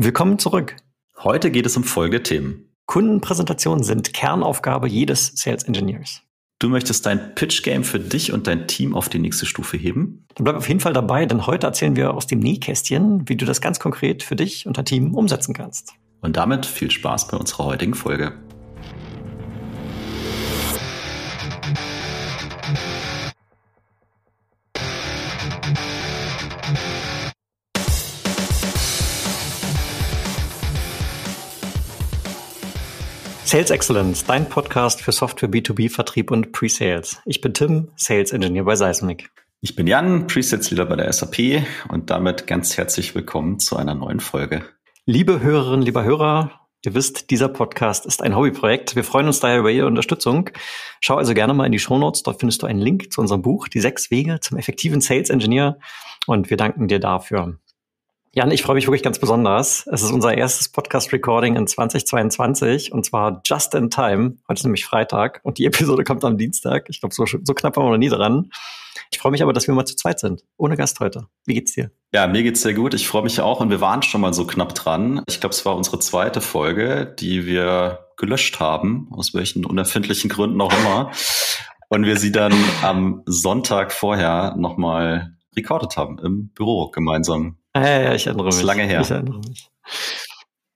Willkommen 0.00 0.38
zurück. 0.38 0.76
Heute 1.24 1.50
geht 1.50 1.66
es 1.66 1.76
um 1.76 1.82
Folgethemen. 1.82 2.72
Kundenpräsentationen 2.86 3.82
sind 3.82 4.14
Kernaufgabe 4.14 4.86
jedes 4.86 5.32
Sales 5.34 5.64
Engineers. 5.64 6.22
Du 6.60 6.68
möchtest 6.68 7.04
dein 7.04 7.34
Pitch 7.34 7.64
Game 7.64 7.82
für 7.82 7.98
dich 7.98 8.32
und 8.32 8.46
dein 8.46 8.68
Team 8.68 8.94
auf 8.94 9.08
die 9.08 9.18
nächste 9.18 9.44
Stufe 9.44 9.76
heben? 9.76 10.24
Dann 10.36 10.44
bleib 10.44 10.54
auf 10.54 10.68
jeden 10.68 10.78
Fall 10.78 10.92
dabei, 10.92 11.26
denn 11.26 11.48
heute 11.48 11.66
erzählen 11.66 11.96
wir 11.96 12.14
aus 12.14 12.28
dem 12.28 12.38
Nähkästchen, 12.38 13.28
wie 13.28 13.34
du 13.34 13.44
das 13.44 13.60
ganz 13.60 13.80
konkret 13.80 14.22
für 14.22 14.36
dich 14.36 14.68
und 14.68 14.78
dein 14.78 14.84
Team 14.84 15.16
umsetzen 15.16 15.52
kannst. 15.52 15.94
Und 16.20 16.36
damit 16.36 16.64
viel 16.64 16.92
Spaß 16.92 17.26
bei 17.26 17.36
unserer 17.36 17.64
heutigen 17.64 17.94
Folge. 17.94 18.34
Sales 33.48 33.70
Excellence, 33.70 34.26
dein 34.26 34.46
Podcast 34.46 35.00
für 35.00 35.10
Software 35.10 35.48
B2B 35.48 35.90
Vertrieb 35.90 36.30
und 36.30 36.52
Pre-Sales. 36.52 37.22
Ich 37.24 37.40
bin 37.40 37.54
Tim, 37.54 37.88
Sales 37.96 38.32
Engineer 38.32 38.64
bei 38.64 38.76
Seismic. 38.76 39.30
Ich 39.62 39.74
bin 39.74 39.86
Jan, 39.86 40.26
Presets 40.26 40.70
Leader 40.70 40.84
bei 40.84 40.96
der 40.96 41.10
SAP 41.10 41.64
und 41.88 42.10
damit 42.10 42.46
ganz 42.46 42.76
herzlich 42.76 43.14
willkommen 43.14 43.58
zu 43.58 43.78
einer 43.78 43.94
neuen 43.94 44.20
Folge. 44.20 44.64
Liebe 45.06 45.40
Hörerinnen, 45.40 45.80
lieber 45.80 46.04
Hörer, 46.04 46.60
ihr 46.84 46.92
wisst, 46.92 47.30
dieser 47.30 47.48
Podcast 47.48 48.04
ist 48.04 48.22
ein 48.22 48.36
Hobbyprojekt. 48.36 48.96
Wir 48.96 49.02
freuen 49.02 49.28
uns 49.28 49.40
daher 49.40 49.60
über 49.60 49.70
Ihre 49.70 49.86
Unterstützung. 49.86 50.50
Schau 51.00 51.16
also 51.16 51.32
gerne 51.32 51.54
mal 51.54 51.64
in 51.64 51.72
die 51.72 51.78
Shownotes, 51.78 52.24
dort 52.24 52.40
findest 52.40 52.60
du 52.60 52.66
einen 52.66 52.80
Link 52.80 53.10
zu 53.14 53.22
unserem 53.22 53.40
Buch, 53.40 53.68
Die 53.68 53.80
sechs 53.80 54.10
Wege 54.10 54.40
zum 54.40 54.58
effektiven 54.58 55.00
Sales 55.00 55.30
Engineer 55.30 55.78
und 56.26 56.50
wir 56.50 56.58
danken 56.58 56.86
dir 56.86 57.00
dafür. 57.00 57.56
Jan, 58.38 58.52
ich 58.52 58.62
freue 58.62 58.76
mich 58.76 58.86
wirklich 58.86 59.02
ganz 59.02 59.18
besonders. 59.18 59.84
Es 59.88 60.00
ist 60.00 60.12
unser 60.12 60.32
erstes 60.32 60.68
Podcast-Recording 60.68 61.56
in 61.56 61.66
2022 61.66 62.92
und 62.92 63.04
zwar 63.04 63.42
just 63.44 63.74
in 63.74 63.90
time. 63.90 64.36
Heute 64.46 64.60
ist 64.60 64.62
nämlich 64.62 64.84
Freitag 64.84 65.40
und 65.42 65.58
die 65.58 65.64
Episode 65.66 66.04
kommt 66.04 66.24
am 66.24 66.38
Dienstag. 66.38 66.86
Ich 66.88 67.00
glaube, 67.00 67.12
so, 67.12 67.26
so 67.26 67.52
knapp 67.52 67.76
waren 67.76 67.86
wir 67.86 67.90
noch 67.90 67.98
nie 67.98 68.08
dran. 68.08 68.52
Ich 69.10 69.18
freue 69.18 69.32
mich 69.32 69.42
aber, 69.42 69.52
dass 69.52 69.66
wir 69.66 69.74
mal 69.74 69.86
zu 69.86 69.96
zweit 69.96 70.20
sind. 70.20 70.44
Ohne 70.56 70.76
Gast 70.76 71.00
heute. 71.00 71.26
Wie 71.46 71.54
geht's 71.54 71.72
dir? 71.72 71.90
Ja, 72.12 72.28
mir 72.28 72.44
geht's 72.44 72.62
sehr 72.62 72.74
gut. 72.74 72.94
Ich 72.94 73.08
freue 73.08 73.24
mich 73.24 73.40
auch 73.40 73.58
und 73.58 73.70
wir 73.70 73.80
waren 73.80 74.02
schon 74.02 74.20
mal 74.20 74.32
so 74.32 74.46
knapp 74.46 74.72
dran. 74.76 75.20
Ich 75.28 75.40
glaube, 75.40 75.52
es 75.52 75.66
war 75.66 75.74
unsere 75.74 75.98
zweite 75.98 76.40
Folge, 76.40 77.12
die 77.18 77.44
wir 77.44 78.06
gelöscht 78.16 78.60
haben, 78.60 79.08
aus 79.10 79.34
welchen 79.34 79.66
unerfindlichen 79.66 80.30
Gründen 80.30 80.60
auch 80.60 80.72
immer. 80.78 81.10
Und 81.88 82.04
wir 82.04 82.16
sie 82.16 82.30
dann 82.30 82.54
am 82.82 83.22
Sonntag 83.26 83.90
vorher 83.90 84.54
nochmal 84.56 85.32
recordet 85.56 85.96
haben 85.96 86.20
im 86.20 86.50
Büro 86.50 86.90
gemeinsam. 86.90 87.57
Ah, 87.72 87.86
ja, 87.86 88.00
ja, 88.02 88.14
ich 88.14 88.26
erinnere 88.26 88.46
mich. 88.46 88.54
Das 88.54 88.60
ist 88.60 88.66
lange 88.66 88.84
her. 88.84 89.00
Ich 89.00 89.10
erinnere 89.10 89.38
mich. 89.38 89.68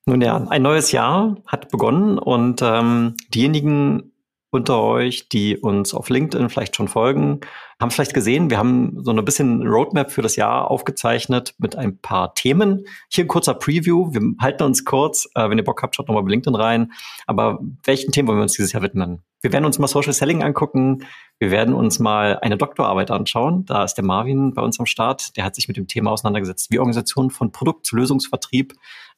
Nun 0.04 0.20
ja, 0.20 0.36
ein 0.48 0.62
neues 0.62 0.90
Jahr 0.92 1.36
hat 1.46 1.70
begonnen 1.70 2.18
und 2.18 2.60
ähm, 2.62 3.14
diejenigen 3.32 4.12
unter 4.50 4.82
euch, 4.82 5.28
die 5.28 5.56
uns 5.56 5.94
auf 5.94 6.10
LinkedIn 6.10 6.50
vielleicht 6.50 6.76
schon 6.76 6.88
folgen, 6.88 7.40
haben 7.80 7.90
vielleicht 7.90 8.12
gesehen, 8.12 8.50
wir 8.50 8.58
haben 8.58 9.02
so 9.02 9.10
ein 9.10 9.24
bisschen 9.24 9.66
Roadmap 9.66 10.10
für 10.10 10.20
das 10.20 10.36
Jahr 10.36 10.70
aufgezeichnet 10.70 11.54
mit 11.58 11.76
ein 11.76 11.98
paar 11.98 12.34
Themen. 12.34 12.84
Hier 13.10 13.24
ein 13.24 13.28
kurzer 13.28 13.54
Preview. 13.54 14.12
Wir 14.12 14.20
halten 14.40 14.64
uns 14.64 14.84
kurz. 14.84 15.28
Äh, 15.34 15.48
wenn 15.48 15.58
ihr 15.58 15.64
Bock 15.64 15.82
habt, 15.82 15.96
schaut 15.96 16.08
nochmal 16.08 16.24
bei 16.24 16.30
LinkedIn 16.30 16.54
rein. 16.54 16.92
Aber 17.26 17.60
welchen 17.84 18.12
Themen 18.12 18.28
wollen 18.28 18.38
wir 18.38 18.42
uns 18.42 18.52
dieses 18.52 18.72
Jahr 18.72 18.82
widmen? 18.82 19.22
Wir 19.42 19.52
werden 19.52 19.64
uns 19.64 19.78
mal 19.78 19.88
Social 19.88 20.12
Selling 20.12 20.42
angucken. 20.42 21.04
Wir 21.38 21.50
werden 21.50 21.74
uns 21.74 21.98
mal 21.98 22.38
eine 22.40 22.56
Doktorarbeit 22.56 23.10
anschauen. 23.10 23.64
Da 23.66 23.84
ist 23.84 23.94
der 23.94 24.04
Marvin 24.04 24.54
bei 24.54 24.62
uns 24.62 24.78
am 24.78 24.86
Start. 24.86 25.36
Der 25.36 25.44
hat 25.44 25.56
sich 25.56 25.68
mit 25.68 25.76
dem 25.76 25.88
Thema 25.88 26.12
auseinandergesetzt, 26.12 26.70
wie 26.70 26.78
Organisationen 26.78 27.30
von 27.30 27.52
Produkt 27.52 27.84
zu 27.84 27.96
Lösungsvertrieb 27.96 28.74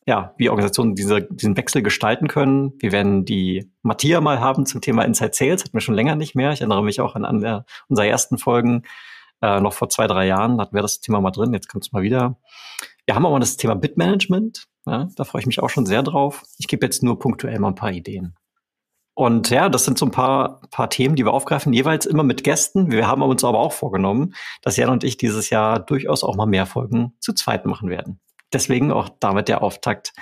ja, 0.06 0.34
wie 0.36 0.50
Organisationen 0.50 0.95
diese, 0.95 1.22
diesen 1.22 1.56
Wechsel 1.56 1.83
gestalten 1.83 2.28
können. 2.28 2.75
Wir 2.78 2.92
werden 2.92 3.25
die 3.25 3.70
Matthias 3.83 4.22
mal 4.22 4.41
haben 4.41 4.67
zum 4.67 4.80
Thema 4.80 5.02
Inside 5.02 5.33
Sales, 5.33 5.62
hatten 5.62 5.72
wir 5.72 5.80
schon 5.80 5.95
länger 5.95 6.14
nicht 6.14 6.34
mehr. 6.34 6.52
Ich 6.52 6.61
erinnere 6.61 6.84
mich 6.84 7.00
auch 7.00 7.14
an, 7.14 7.25
an 7.25 7.41
der, 7.41 7.64
unserer 7.89 8.07
ersten 8.07 8.39
Folgen, 8.39 8.83
äh, 9.40 9.61
noch 9.61 9.73
vor 9.73 9.89
zwei, 9.89 10.07
drei 10.07 10.27
Jahren 10.27 10.61
hatten 10.61 10.74
wir 10.74 10.83
das 10.83 11.01
Thema 11.01 11.20
mal 11.20 11.30
drin, 11.30 11.52
jetzt 11.55 11.68
kommt 11.68 11.84
es 11.84 11.92
mal 11.92 12.02
wieder. 12.02 12.39
Wir 13.07 13.14
haben 13.14 13.24
auch 13.24 13.33
mal 13.33 13.40
das 13.40 13.57
Thema 13.57 13.74
Bitmanagement, 13.74 14.67
ja, 14.86 15.08
da 15.17 15.24
freue 15.24 15.40
ich 15.40 15.46
mich 15.46 15.61
auch 15.61 15.70
schon 15.70 15.86
sehr 15.86 16.02
drauf. 16.02 16.42
Ich 16.58 16.68
gebe 16.68 16.84
jetzt 16.84 17.02
nur 17.02 17.18
punktuell 17.18 17.58
mal 17.58 17.68
ein 17.68 17.74
paar 17.74 17.92
Ideen. 17.92 18.34
Und 19.14 19.51
ja, 19.51 19.69
das 19.69 19.85
sind 19.85 19.97
so 19.97 20.07
ein 20.07 20.11
paar, 20.11 20.61
paar 20.70 20.91
Themen, 20.91 21.14
die 21.14 21.25
wir 21.25 21.33
aufgreifen, 21.33 21.73
jeweils 21.73 22.05
immer 22.05 22.25
mit 22.25 22.42
Gästen. 22.42 22.91
Wir 22.91 23.07
haben 23.07 23.23
uns 23.23 23.45
aber 23.45 23.61
auch 23.61 23.73
vorgenommen, 23.73 24.35
dass 24.63 24.77
Jan 24.77 24.91
und 24.91 25.05
ich 25.05 25.17
dieses 25.17 25.51
Jahr 25.51 25.79
durchaus 25.79 26.25
auch 26.25 26.36
mal 26.36 26.47
mehr 26.47 26.67
Folgen 26.67 27.14
zu 27.20 27.33
zweit 27.33 27.64
machen 27.64 27.91
werden 27.91 28.20
deswegen 28.55 28.92
auch 28.92 29.11
damit 29.20 29.48
der 29.48 29.63
Auftakt. 29.63 30.13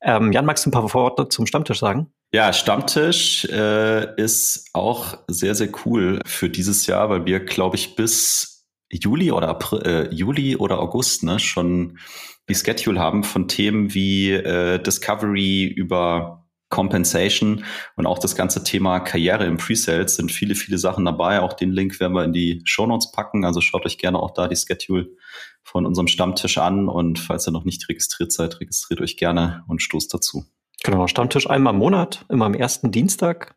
Ähm, 0.00 0.32
Jan, 0.32 0.46
magst 0.46 0.64
du 0.64 0.70
ein 0.70 0.72
paar 0.72 0.94
Worte 0.94 1.28
zum 1.28 1.46
Stammtisch 1.46 1.80
sagen? 1.80 2.12
Ja, 2.32 2.52
Stammtisch 2.52 3.44
äh, 3.46 4.14
ist 4.16 4.70
auch 4.72 5.18
sehr, 5.28 5.54
sehr 5.54 5.68
cool 5.84 6.20
für 6.24 6.48
dieses 6.48 6.86
Jahr, 6.86 7.10
weil 7.10 7.26
wir, 7.26 7.40
glaube 7.40 7.76
ich, 7.76 7.96
bis 7.96 8.66
Juli 8.90 9.32
oder 9.32 9.48
April, 9.48 9.82
äh, 9.84 10.14
Juli 10.14 10.56
oder 10.56 10.78
August 10.78 11.24
ne, 11.24 11.38
schon 11.38 11.98
die 12.48 12.54
Schedule 12.54 13.00
haben 13.00 13.24
von 13.24 13.48
Themen 13.48 13.92
wie 13.94 14.30
äh, 14.32 14.80
Discovery 14.80 15.66
über 15.66 16.45
Compensation 16.68 17.64
und 17.96 18.06
auch 18.06 18.18
das 18.18 18.34
ganze 18.34 18.64
Thema 18.64 18.98
Karriere 19.00 19.44
im 19.44 19.56
Presales 19.56 20.16
sind 20.16 20.32
viele, 20.32 20.54
viele 20.56 20.78
Sachen 20.78 21.04
dabei. 21.04 21.40
Auch 21.40 21.52
den 21.52 21.70
Link 21.70 22.00
werden 22.00 22.12
wir 22.14 22.24
in 22.24 22.32
die 22.32 22.62
Show 22.64 22.86
Notes 22.86 23.12
packen. 23.12 23.44
Also 23.44 23.60
schaut 23.60 23.86
euch 23.86 23.98
gerne 23.98 24.18
auch 24.18 24.32
da 24.32 24.48
die 24.48 24.56
Schedule 24.56 25.08
von 25.62 25.86
unserem 25.86 26.08
Stammtisch 26.08 26.58
an. 26.58 26.88
Und 26.88 27.20
falls 27.20 27.46
ihr 27.46 27.52
noch 27.52 27.64
nicht 27.64 27.88
registriert 27.88 28.32
seid, 28.32 28.60
registriert 28.60 29.00
euch 29.00 29.16
gerne 29.16 29.64
und 29.68 29.80
stoßt 29.80 30.12
dazu. 30.12 30.44
Genau, 30.82 31.06
Stammtisch 31.06 31.48
einmal 31.48 31.72
im 31.72 31.78
Monat, 31.78 32.24
immer 32.28 32.46
am 32.46 32.54
ersten 32.54 32.90
Dienstag. 32.90 33.54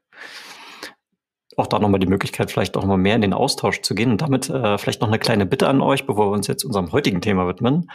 Auch 1.58 1.68
da 1.68 1.80
nochmal 1.80 2.00
die 2.00 2.08
Möglichkeit, 2.08 2.52
vielleicht 2.52 2.78
auch 2.78 2.86
mal 2.86 2.98
mehr 2.98 3.16
in 3.16 3.22
den 3.22 3.34
Austausch 3.34 3.82
zu 3.82 3.96
gehen. 3.96 4.12
Und 4.12 4.22
damit 4.22 4.50
äh, 4.50 4.78
vielleicht 4.78 5.02
noch 5.02 5.08
eine 5.08 5.20
kleine 5.20 5.48
Bitte 5.48 5.68
an 5.68 5.82
euch, 5.82 6.06
bevor 6.06 6.32
wir 6.32 6.36
uns 6.36 6.48
jetzt 6.48 6.64
unserem 6.64 6.92
heutigen 6.92 7.22
Thema 7.22 7.48
widmen. 7.48 7.90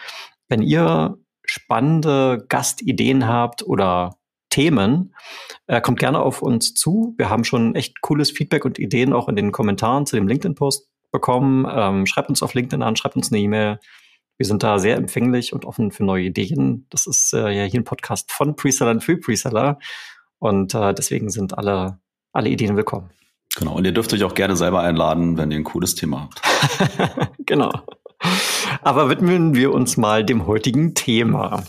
Wenn 0.48 0.60
ihr 0.60 1.16
spannende 1.46 2.44
Gastideen 2.48 3.28
habt 3.28 3.62
oder 3.62 4.16
Themen, 4.54 5.12
äh, 5.66 5.80
kommt 5.80 5.98
gerne 5.98 6.20
auf 6.20 6.40
uns 6.40 6.74
zu. 6.74 7.12
Wir 7.18 7.28
haben 7.28 7.42
schon 7.42 7.74
echt 7.74 8.00
cooles 8.02 8.30
Feedback 8.30 8.64
und 8.64 8.78
Ideen 8.78 9.12
auch 9.12 9.28
in 9.28 9.34
den 9.34 9.50
Kommentaren 9.50 10.06
zu 10.06 10.14
dem 10.14 10.28
LinkedIn-Post 10.28 10.88
bekommen. 11.10 11.66
Ähm, 11.68 12.06
schreibt 12.06 12.28
uns 12.28 12.40
auf 12.40 12.54
LinkedIn 12.54 12.80
an, 12.80 12.94
schreibt 12.94 13.16
uns 13.16 13.32
eine 13.32 13.40
E-Mail. 13.40 13.80
Wir 14.38 14.46
sind 14.46 14.62
da 14.62 14.78
sehr 14.78 14.96
empfänglich 14.96 15.52
und 15.52 15.64
offen 15.64 15.90
für 15.90 16.04
neue 16.04 16.26
Ideen. 16.26 16.86
Das 16.90 17.08
ist 17.08 17.34
äh, 17.34 17.50
ja 17.50 17.64
hier 17.64 17.80
ein 17.80 17.84
Podcast 17.84 18.30
von 18.30 18.54
Presellern 18.54 19.00
für 19.00 19.16
Preseller. 19.16 19.80
Und 20.38 20.72
äh, 20.72 20.94
deswegen 20.94 21.30
sind 21.30 21.58
alle, 21.58 21.98
alle 22.32 22.48
Ideen 22.48 22.76
willkommen. 22.76 23.10
Genau, 23.56 23.74
und 23.74 23.84
ihr 23.84 23.92
dürft 23.92 24.12
euch 24.14 24.22
auch 24.22 24.36
gerne 24.36 24.54
selber 24.54 24.82
einladen, 24.82 25.36
wenn 25.36 25.50
ihr 25.50 25.58
ein 25.58 25.64
cooles 25.64 25.96
Thema 25.96 26.28
habt. 26.30 27.28
genau. 27.38 27.72
Aber 28.82 29.08
widmen 29.08 29.56
wir 29.56 29.72
uns 29.72 29.96
mal 29.96 30.24
dem 30.24 30.46
heutigen 30.46 30.94
Thema. 30.94 31.64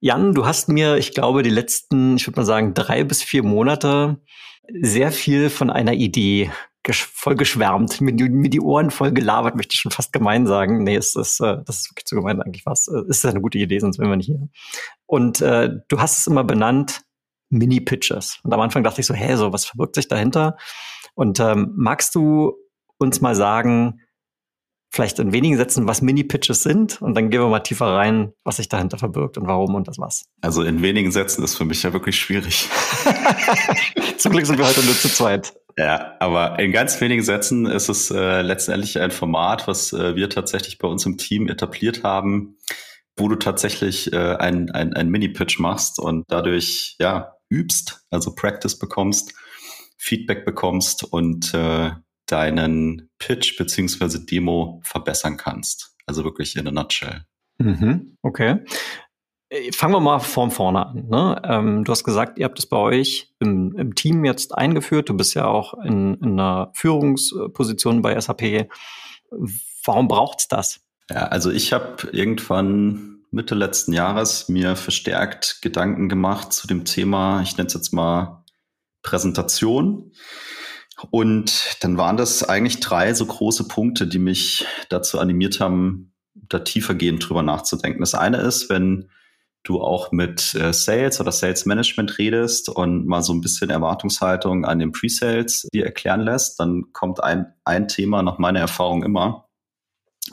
Jan, 0.00 0.34
du 0.34 0.46
hast 0.46 0.68
mir, 0.68 0.96
ich 0.96 1.12
glaube, 1.12 1.42
die 1.42 1.50
letzten, 1.50 2.16
ich 2.16 2.26
würde 2.26 2.40
mal 2.40 2.46
sagen, 2.46 2.74
drei 2.74 3.04
bis 3.04 3.22
vier 3.22 3.42
Monate 3.42 4.20
sehr 4.80 5.12
viel 5.12 5.50
von 5.50 5.70
einer 5.70 5.94
Idee 5.94 6.50
voll 6.94 7.34
geschwärmt, 7.34 8.00
mir, 8.00 8.12
die 8.12 8.60
Ohren 8.60 8.90
voll 8.90 9.12
gelabert, 9.12 9.56
möchte 9.56 9.74
ich 9.74 9.80
schon 9.80 9.90
fast 9.90 10.12
gemein 10.12 10.46
sagen. 10.46 10.84
Nee, 10.84 10.96
es 10.96 11.16
ist, 11.16 11.40
äh, 11.40 11.58
das 11.66 11.78
ist 11.78 11.90
wirklich 11.90 12.06
zu 12.06 12.14
gemein 12.14 12.40
eigentlich 12.40 12.66
was. 12.66 12.86
Es 12.88 13.18
ist 13.18 13.26
eine 13.26 13.40
gute 13.40 13.58
Idee, 13.58 13.78
sonst 13.78 13.98
wären 13.98 14.10
wir 14.10 14.16
nicht 14.16 14.26
hier. 14.26 14.48
Und 15.06 15.40
äh, 15.40 15.70
du 15.88 16.00
hast 16.00 16.18
es 16.18 16.26
immer 16.26 16.44
benannt, 16.44 17.02
Mini-Pitches. 17.48 18.40
Und 18.42 18.52
am 18.52 18.60
Anfang 18.60 18.84
dachte 18.84 19.00
ich 19.00 19.06
so, 19.06 19.14
hä, 19.14 19.36
so 19.36 19.52
was 19.52 19.64
verbirgt 19.64 19.94
sich 19.94 20.08
dahinter? 20.08 20.56
Und 21.14 21.40
ähm, 21.40 21.72
magst 21.76 22.14
du 22.14 22.54
uns 22.98 23.20
mal 23.20 23.34
sagen, 23.34 24.00
vielleicht 24.90 25.18
in 25.18 25.32
wenigen 25.32 25.56
Sätzen, 25.56 25.86
was 25.86 26.02
Mini-Pitches 26.02 26.62
sind 26.62 27.00
und 27.02 27.14
dann 27.14 27.30
gehen 27.30 27.40
wir 27.40 27.48
mal 27.48 27.60
tiefer 27.60 27.86
rein, 27.86 28.32
was 28.44 28.56
sich 28.56 28.68
dahinter 28.68 28.98
verbirgt 28.98 29.36
und 29.38 29.46
warum 29.46 29.74
und 29.74 29.88
das 29.88 29.98
was. 29.98 30.24
Also 30.40 30.62
in 30.62 30.82
wenigen 30.82 31.12
Sätzen 31.12 31.44
ist 31.44 31.56
für 31.56 31.64
mich 31.64 31.82
ja 31.82 31.92
wirklich 31.92 32.18
schwierig. 32.18 32.68
Zum 34.18 34.32
Glück 34.32 34.46
sind 34.46 34.58
wir 34.58 34.66
heute 34.66 34.84
nur 34.84 34.94
zu 34.94 35.08
zweit. 35.08 35.54
Ja, 35.78 36.16
aber 36.20 36.58
in 36.58 36.72
ganz 36.72 37.00
wenigen 37.02 37.22
Sätzen 37.22 37.66
ist 37.66 37.90
es 37.90 38.10
äh, 38.10 38.40
letztendlich 38.40 38.98
ein 38.98 39.10
Format, 39.10 39.68
was 39.68 39.92
äh, 39.92 40.16
wir 40.16 40.30
tatsächlich 40.30 40.78
bei 40.78 40.88
uns 40.88 41.04
im 41.04 41.18
Team 41.18 41.48
etabliert 41.48 42.02
haben, 42.02 42.56
wo 43.18 43.28
du 43.28 43.36
tatsächlich 43.36 44.12
äh, 44.12 44.36
ein, 44.36 44.70
ein, 44.70 44.94
ein 44.94 45.10
Mini-Pitch 45.10 45.58
machst 45.58 45.98
und 45.98 46.24
dadurch 46.28 46.96
ja 46.98 47.34
übst, 47.50 48.06
also 48.10 48.34
Practice 48.34 48.78
bekommst, 48.78 49.34
Feedback 49.98 50.46
bekommst 50.46 51.04
und 51.04 51.52
äh, 51.52 51.90
deinen 52.26 53.10
Pitch 53.18 53.56
beziehungsweise 53.56 54.24
Demo 54.24 54.80
verbessern 54.84 55.36
kannst. 55.36 55.94
Also 56.06 56.24
wirklich 56.24 56.56
in 56.56 56.68
a 56.68 56.70
nutshell. 56.70 57.22
Mhm, 57.58 58.16
okay. 58.22 58.64
Äh, 59.48 59.72
fangen 59.72 59.94
wir 59.94 60.00
mal 60.00 60.18
von 60.18 60.50
vorne 60.50 60.86
an. 60.86 61.08
Ne? 61.08 61.40
Ähm, 61.44 61.84
du 61.84 61.92
hast 61.92 62.04
gesagt, 62.04 62.38
ihr 62.38 62.44
habt 62.44 62.58
es 62.58 62.66
bei 62.66 62.76
euch 62.76 63.32
im, 63.38 63.74
im, 63.76 63.94
Team 63.94 64.24
jetzt 64.24 64.56
eingeführt. 64.56 65.08
Du 65.08 65.14
bist 65.14 65.34
ja 65.34 65.46
auch 65.46 65.74
in, 65.84 66.14
in 66.14 66.32
einer 66.32 66.70
Führungsposition 66.74 68.02
bei 68.02 68.20
SAP. 68.20 68.68
Warum 69.84 70.08
braucht's 70.08 70.48
das? 70.48 70.80
Ja, 71.10 71.28
also 71.28 71.50
ich 71.50 71.72
habe 71.72 72.08
irgendwann 72.12 73.20
Mitte 73.30 73.54
letzten 73.54 73.92
Jahres 73.92 74.48
mir 74.48 74.76
verstärkt 74.76 75.60
Gedanken 75.62 76.08
gemacht 76.08 76.52
zu 76.52 76.66
dem 76.66 76.84
Thema, 76.84 77.42
ich 77.42 77.56
nenne 77.56 77.68
es 77.68 77.74
jetzt 77.74 77.92
mal 77.92 78.44
Präsentation. 79.02 80.12
Und 81.10 81.76
dann 81.80 81.98
waren 81.98 82.16
das 82.16 82.42
eigentlich 82.42 82.80
drei 82.80 83.12
so 83.12 83.26
große 83.26 83.68
Punkte, 83.68 84.06
die 84.06 84.18
mich 84.18 84.66
dazu 84.88 85.18
animiert 85.18 85.60
haben, 85.60 86.12
da 86.34 86.60
tiefergehend 86.60 87.28
drüber 87.28 87.42
nachzudenken. 87.42 88.00
Das 88.00 88.14
eine 88.14 88.38
ist, 88.38 88.70
wenn 88.70 89.10
du 89.62 89.80
auch 89.80 90.12
mit 90.12 90.54
äh, 90.54 90.72
Sales 90.72 91.20
oder 91.20 91.32
Sales 91.32 91.66
Management 91.66 92.18
redest 92.18 92.68
und 92.68 93.06
mal 93.06 93.22
so 93.22 93.32
ein 93.32 93.40
bisschen 93.40 93.68
Erwartungshaltung 93.68 94.64
an 94.64 94.78
den 94.78 94.92
Pre-Sales 94.92 95.68
dir 95.72 95.84
erklären 95.84 96.20
lässt, 96.20 96.60
dann 96.60 96.92
kommt 96.92 97.22
ein, 97.22 97.52
ein 97.64 97.88
Thema 97.88 98.22
nach 98.22 98.38
meiner 98.38 98.60
Erfahrung 98.60 99.02
immer. 99.02 99.48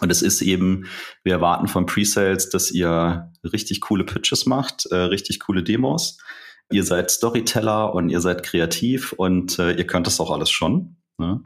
Und 0.02 0.12
es 0.12 0.22
ist 0.22 0.42
eben, 0.42 0.86
wir 1.24 1.34
erwarten 1.34 1.68
von 1.68 1.86
Pre-Sales, 1.86 2.50
dass 2.50 2.72
ihr 2.72 3.32
richtig 3.44 3.82
coole 3.82 4.04
Pitches 4.04 4.46
macht, 4.46 4.86
äh, 4.88 4.96
richtig 4.96 5.40
coole 5.40 5.64
Demos. 5.64 6.18
Ihr 6.74 6.84
seid 6.84 7.12
Storyteller 7.12 7.94
und 7.94 8.10
ihr 8.10 8.20
seid 8.20 8.44
kreativ 8.44 9.14
und 9.14 9.60
äh, 9.60 9.74
ihr 9.74 9.86
könnt 9.86 10.08
das 10.08 10.20
auch 10.20 10.32
alles 10.32 10.50
schon. 10.50 10.98
Ne? 11.18 11.42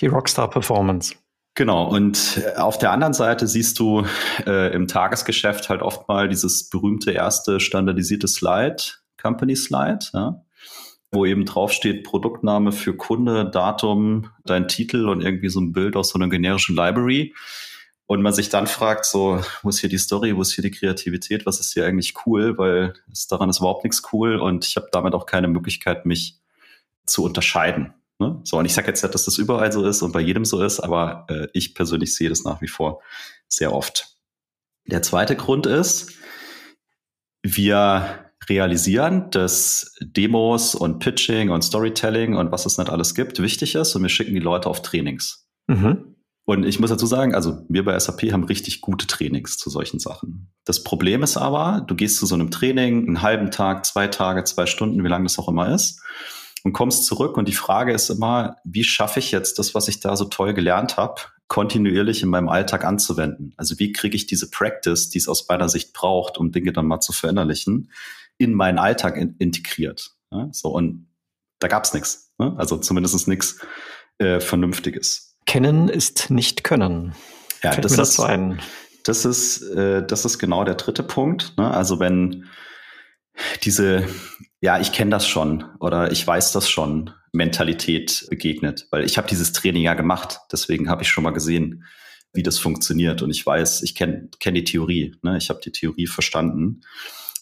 Die 0.00 0.06
Rockstar-Performance. 0.06 1.14
Genau, 1.54 1.88
und 1.88 2.40
äh, 2.44 2.56
auf 2.58 2.78
der 2.78 2.92
anderen 2.92 3.12
Seite 3.12 3.46
siehst 3.48 3.78
du 3.78 4.04
äh, 4.46 4.72
im 4.72 4.86
Tagesgeschäft 4.86 5.68
halt 5.68 5.82
oft 5.82 6.08
mal 6.08 6.28
dieses 6.28 6.68
berühmte 6.68 7.10
erste 7.10 7.58
standardisierte 7.58 8.28
Slide, 8.28 8.76
Company 9.20 9.56
Slide, 9.56 10.06
ja, 10.12 10.42
wo 11.10 11.26
eben 11.26 11.44
draufsteht 11.44 12.04
Produktname 12.04 12.72
für 12.72 12.96
Kunde, 12.96 13.50
Datum, 13.50 14.30
dein 14.44 14.68
Titel 14.68 15.08
und 15.08 15.22
irgendwie 15.22 15.48
so 15.48 15.60
ein 15.60 15.72
Bild 15.72 15.96
aus 15.96 16.10
so 16.10 16.18
einer 16.18 16.28
generischen 16.28 16.76
Library. 16.76 17.34
Und 18.10 18.22
man 18.22 18.32
sich 18.32 18.48
dann 18.48 18.66
fragt, 18.66 19.04
so, 19.04 19.40
wo 19.62 19.68
ist 19.68 19.78
hier 19.78 19.88
die 19.88 19.96
Story, 19.96 20.36
wo 20.36 20.42
ist 20.42 20.50
hier 20.50 20.62
die 20.62 20.72
Kreativität, 20.72 21.46
was 21.46 21.60
ist 21.60 21.74
hier 21.74 21.86
eigentlich 21.86 22.14
cool, 22.26 22.58
weil 22.58 22.94
es, 23.12 23.28
daran 23.28 23.48
ist 23.48 23.60
überhaupt 23.60 23.84
nichts 23.84 24.02
cool 24.12 24.40
und 24.40 24.66
ich 24.66 24.74
habe 24.74 24.88
damit 24.90 25.14
auch 25.14 25.26
keine 25.26 25.46
Möglichkeit, 25.46 26.06
mich 26.06 26.40
zu 27.06 27.22
unterscheiden. 27.22 27.94
Ne? 28.18 28.40
So, 28.42 28.58
und 28.58 28.64
ich 28.64 28.74
sage 28.74 28.88
jetzt 28.88 29.04
nicht, 29.04 29.14
dass 29.14 29.26
das 29.26 29.38
überall 29.38 29.70
so 29.70 29.86
ist 29.86 30.02
und 30.02 30.10
bei 30.10 30.18
jedem 30.18 30.44
so 30.44 30.60
ist, 30.60 30.80
aber 30.80 31.24
äh, 31.28 31.46
ich 31.52 31.72
persönlich 31.72 32.16
sehe 32.16 32.28
das 32.28 32.42
nach 32.42 32.60
wie 32.60 32.66
vor 32.66 33.00
sehr 33.46 33.72
oft. 33.72 34.16
Der 34.86 35.02
zweite 35.02 35.36
Grund 35.36 35.66
ist, 35.66 36.12
wir 37.44 38.32
realisieren, 38.48 39.30
dass 39.30 39.94
Demos 40.00 40.74
und 40.74 40.98
Pitching 40.98 41.50
und 41.50 41.62
Storytelling 41.62 42.34
und 42.34 42.50
was 42.50 42.66
es 42.66 42.76
nicht 42.76 42.90
alles 42.90 43.14
gibt, 43.14 43.40
wichtig 43.40 43.76
ist 43.76 43.94
und 43.94 44.02
wir 44.02 44.08
schicken 44.08 44.34
die 44.34 44.40
Leute 44.40 44.68
auf 44.68 44.82
Trainings. 44.82 45.46
Mhm. 45.68 46.09
Und 46.50 46.66
ich 46.66 46.80
muss 46.80 46.90
dazu 46.90 47.06
sagen, 47.06 47.32
also 47.32 47.64
wir 47.68 47.84
bei 47.84 47.96
SAP 47.96 48.32
haben 48.32 48.42
richtig 48.42 48.80
gute 48.80 49.06
Trainings 49.06 49.56
zu 49.56 49.70
solchen 49.70 50.00
Sachen. 50.00 50.52
Das 50.64 50.82
Problem 50.82 51.22
ist 51.22 51.36
aber, 51.36 51.84
du 51.86 51.94
gehst 51.94 52.16
zu 52.16 52.26
so 52.26 52.34
einem 52.34 52.50
Training, 52.50 53.06
einen 53.06 53.22
halben 53.22 53.52
Tag, 53.52 53.86
zwei 53.86 54.08
Tage, 54.08 54.42
zwei 54.42 54.66
Stunden, 54.66 55.04
wie 55.04 55.08
lange 55.08 55.26
das 55.26 55.38
auch 55.38 55.48
immer 55.48 55.72
ist 55.72 56.02
und 56.64 56.72
kommst 56.72 57.06
zurück 57.06 57.36
und 57.36 57.46
die 57.46 57.54
Frage 57.54 57.92
ist 57.92 58.10
immer, 58.10 58.56
wie 58.64 58.82
schaffe 58.82 59.20
ich 59.20 59.30
jetzt 59.30 59.60
das, 59.60 59.76
was 59.76 59.86
ich 59.86 60.00
da 60.00 60.16
so 60.16 60.24
toll 60.24 60.52
gelernt 60.52 60.96
habe, 60.96 61.20
kontinuierlich 61.46 62.24
in 62.24 62.30
meinem 62.30 62.48
Alltag 62.48 62.84
anzuwenden? 62.84 63.54
Also 63.56 63.78
wie 63.78 63.92
kriege 63.92 64.16
ich 64.16 64.26
diese 64.26 64.50
Practice, 64.50 65.08
die 65.08 65.18
es 65.18 65.28
aus 65.28 65.46
meiner 65.48 65.68
Sicht 65.68 65.92
braucht, 65.92 66.36
um 66.36 66.50
Dinge 66.50 66.72
dann 66.72 66.86
mal 66.86 66.98
zu 66.98 67.12
verinnerlichen, 67.12 67.92
in 68.38 68.54
meinen 68.54 68.78
Alltag 68.78 69.16
in 69.16 69.36
integriert? 69.38 70.16
Ja, 70.32 70.48
so 70.50 70.70
und 70.70 71.06
da 71.60 71.68
gab's 71.68 71.94
nichts, 71.94 72.32
ne? 72.38 72.56
also 72.58 72.76
zumindest 72.76 73.28
nichts 73.28 73.60
äh, 74.18 74.40
Vernünftiges. 74.40 75.29
Kennen 75.50 75.88
ist 75.88 76.30
nicht 76.30 76.62
können. 76.62 77.14
Ja, 77.62 77.74
das, 77.74 77.96
das, 77.96 78.18
ist, 78.18 78.28
das 79.04 79.24
ist 79.24 79.62
äh, 79.62 80.06
das 80.06 80.24
ist 80.24 80.38
genau 80.38 80.62
der 80.62 80.76
dritte 80.76 81.02
Punkt. 81.02 81.54
Ne? 81.58 81.68
Also 81.68 81.98
wenn 81.98 82.46
diese 83.64 84.06
ja, 84.60 84.78
ich 84.78 84.92
kenne 84.92 85.10
das 85.10 85.26
schon 85.26 85.64
oder 85.80 86.12
ich 86.12 86.24
weiß 86.24 86.52
das 86.52 86.68
schon, 86.70 87.10
Mentalität 87.32 88.26
begegnet. 88.30 88.86
Weil 88.90 89.04
ich 89.04 89.18
habe 89.18 89.28
dieses 89.28 89.52
Training 89.52 89.82
ja 89.82 89.94
gemacht, 89.94 90.38
deswegen 90.52 90.88
habe 90.88 91.02
ich 91.02 91.08
schon 91.08 91.24
mal 91.24 91.32
gesehen, 91.32 91.84
wie 92.32 92.44
das 92.44 92.58
funktioniert. 92.58 93.22
Und 93.22 93.30
ich 93.30 93.44
weiß, 93.44 93.82
ich 93.82 93.96
kenne 93.96 94.28
kenn 94.38 94.54
die 94.54 94.64
Theorie, 94.64 95.16
ne? 95.22 95.36
ich 95.36 95.50
habe 95.50 95.60
die 95.64 95.72
Theorie 95.72 96.06
verstanden. 96.06 96.82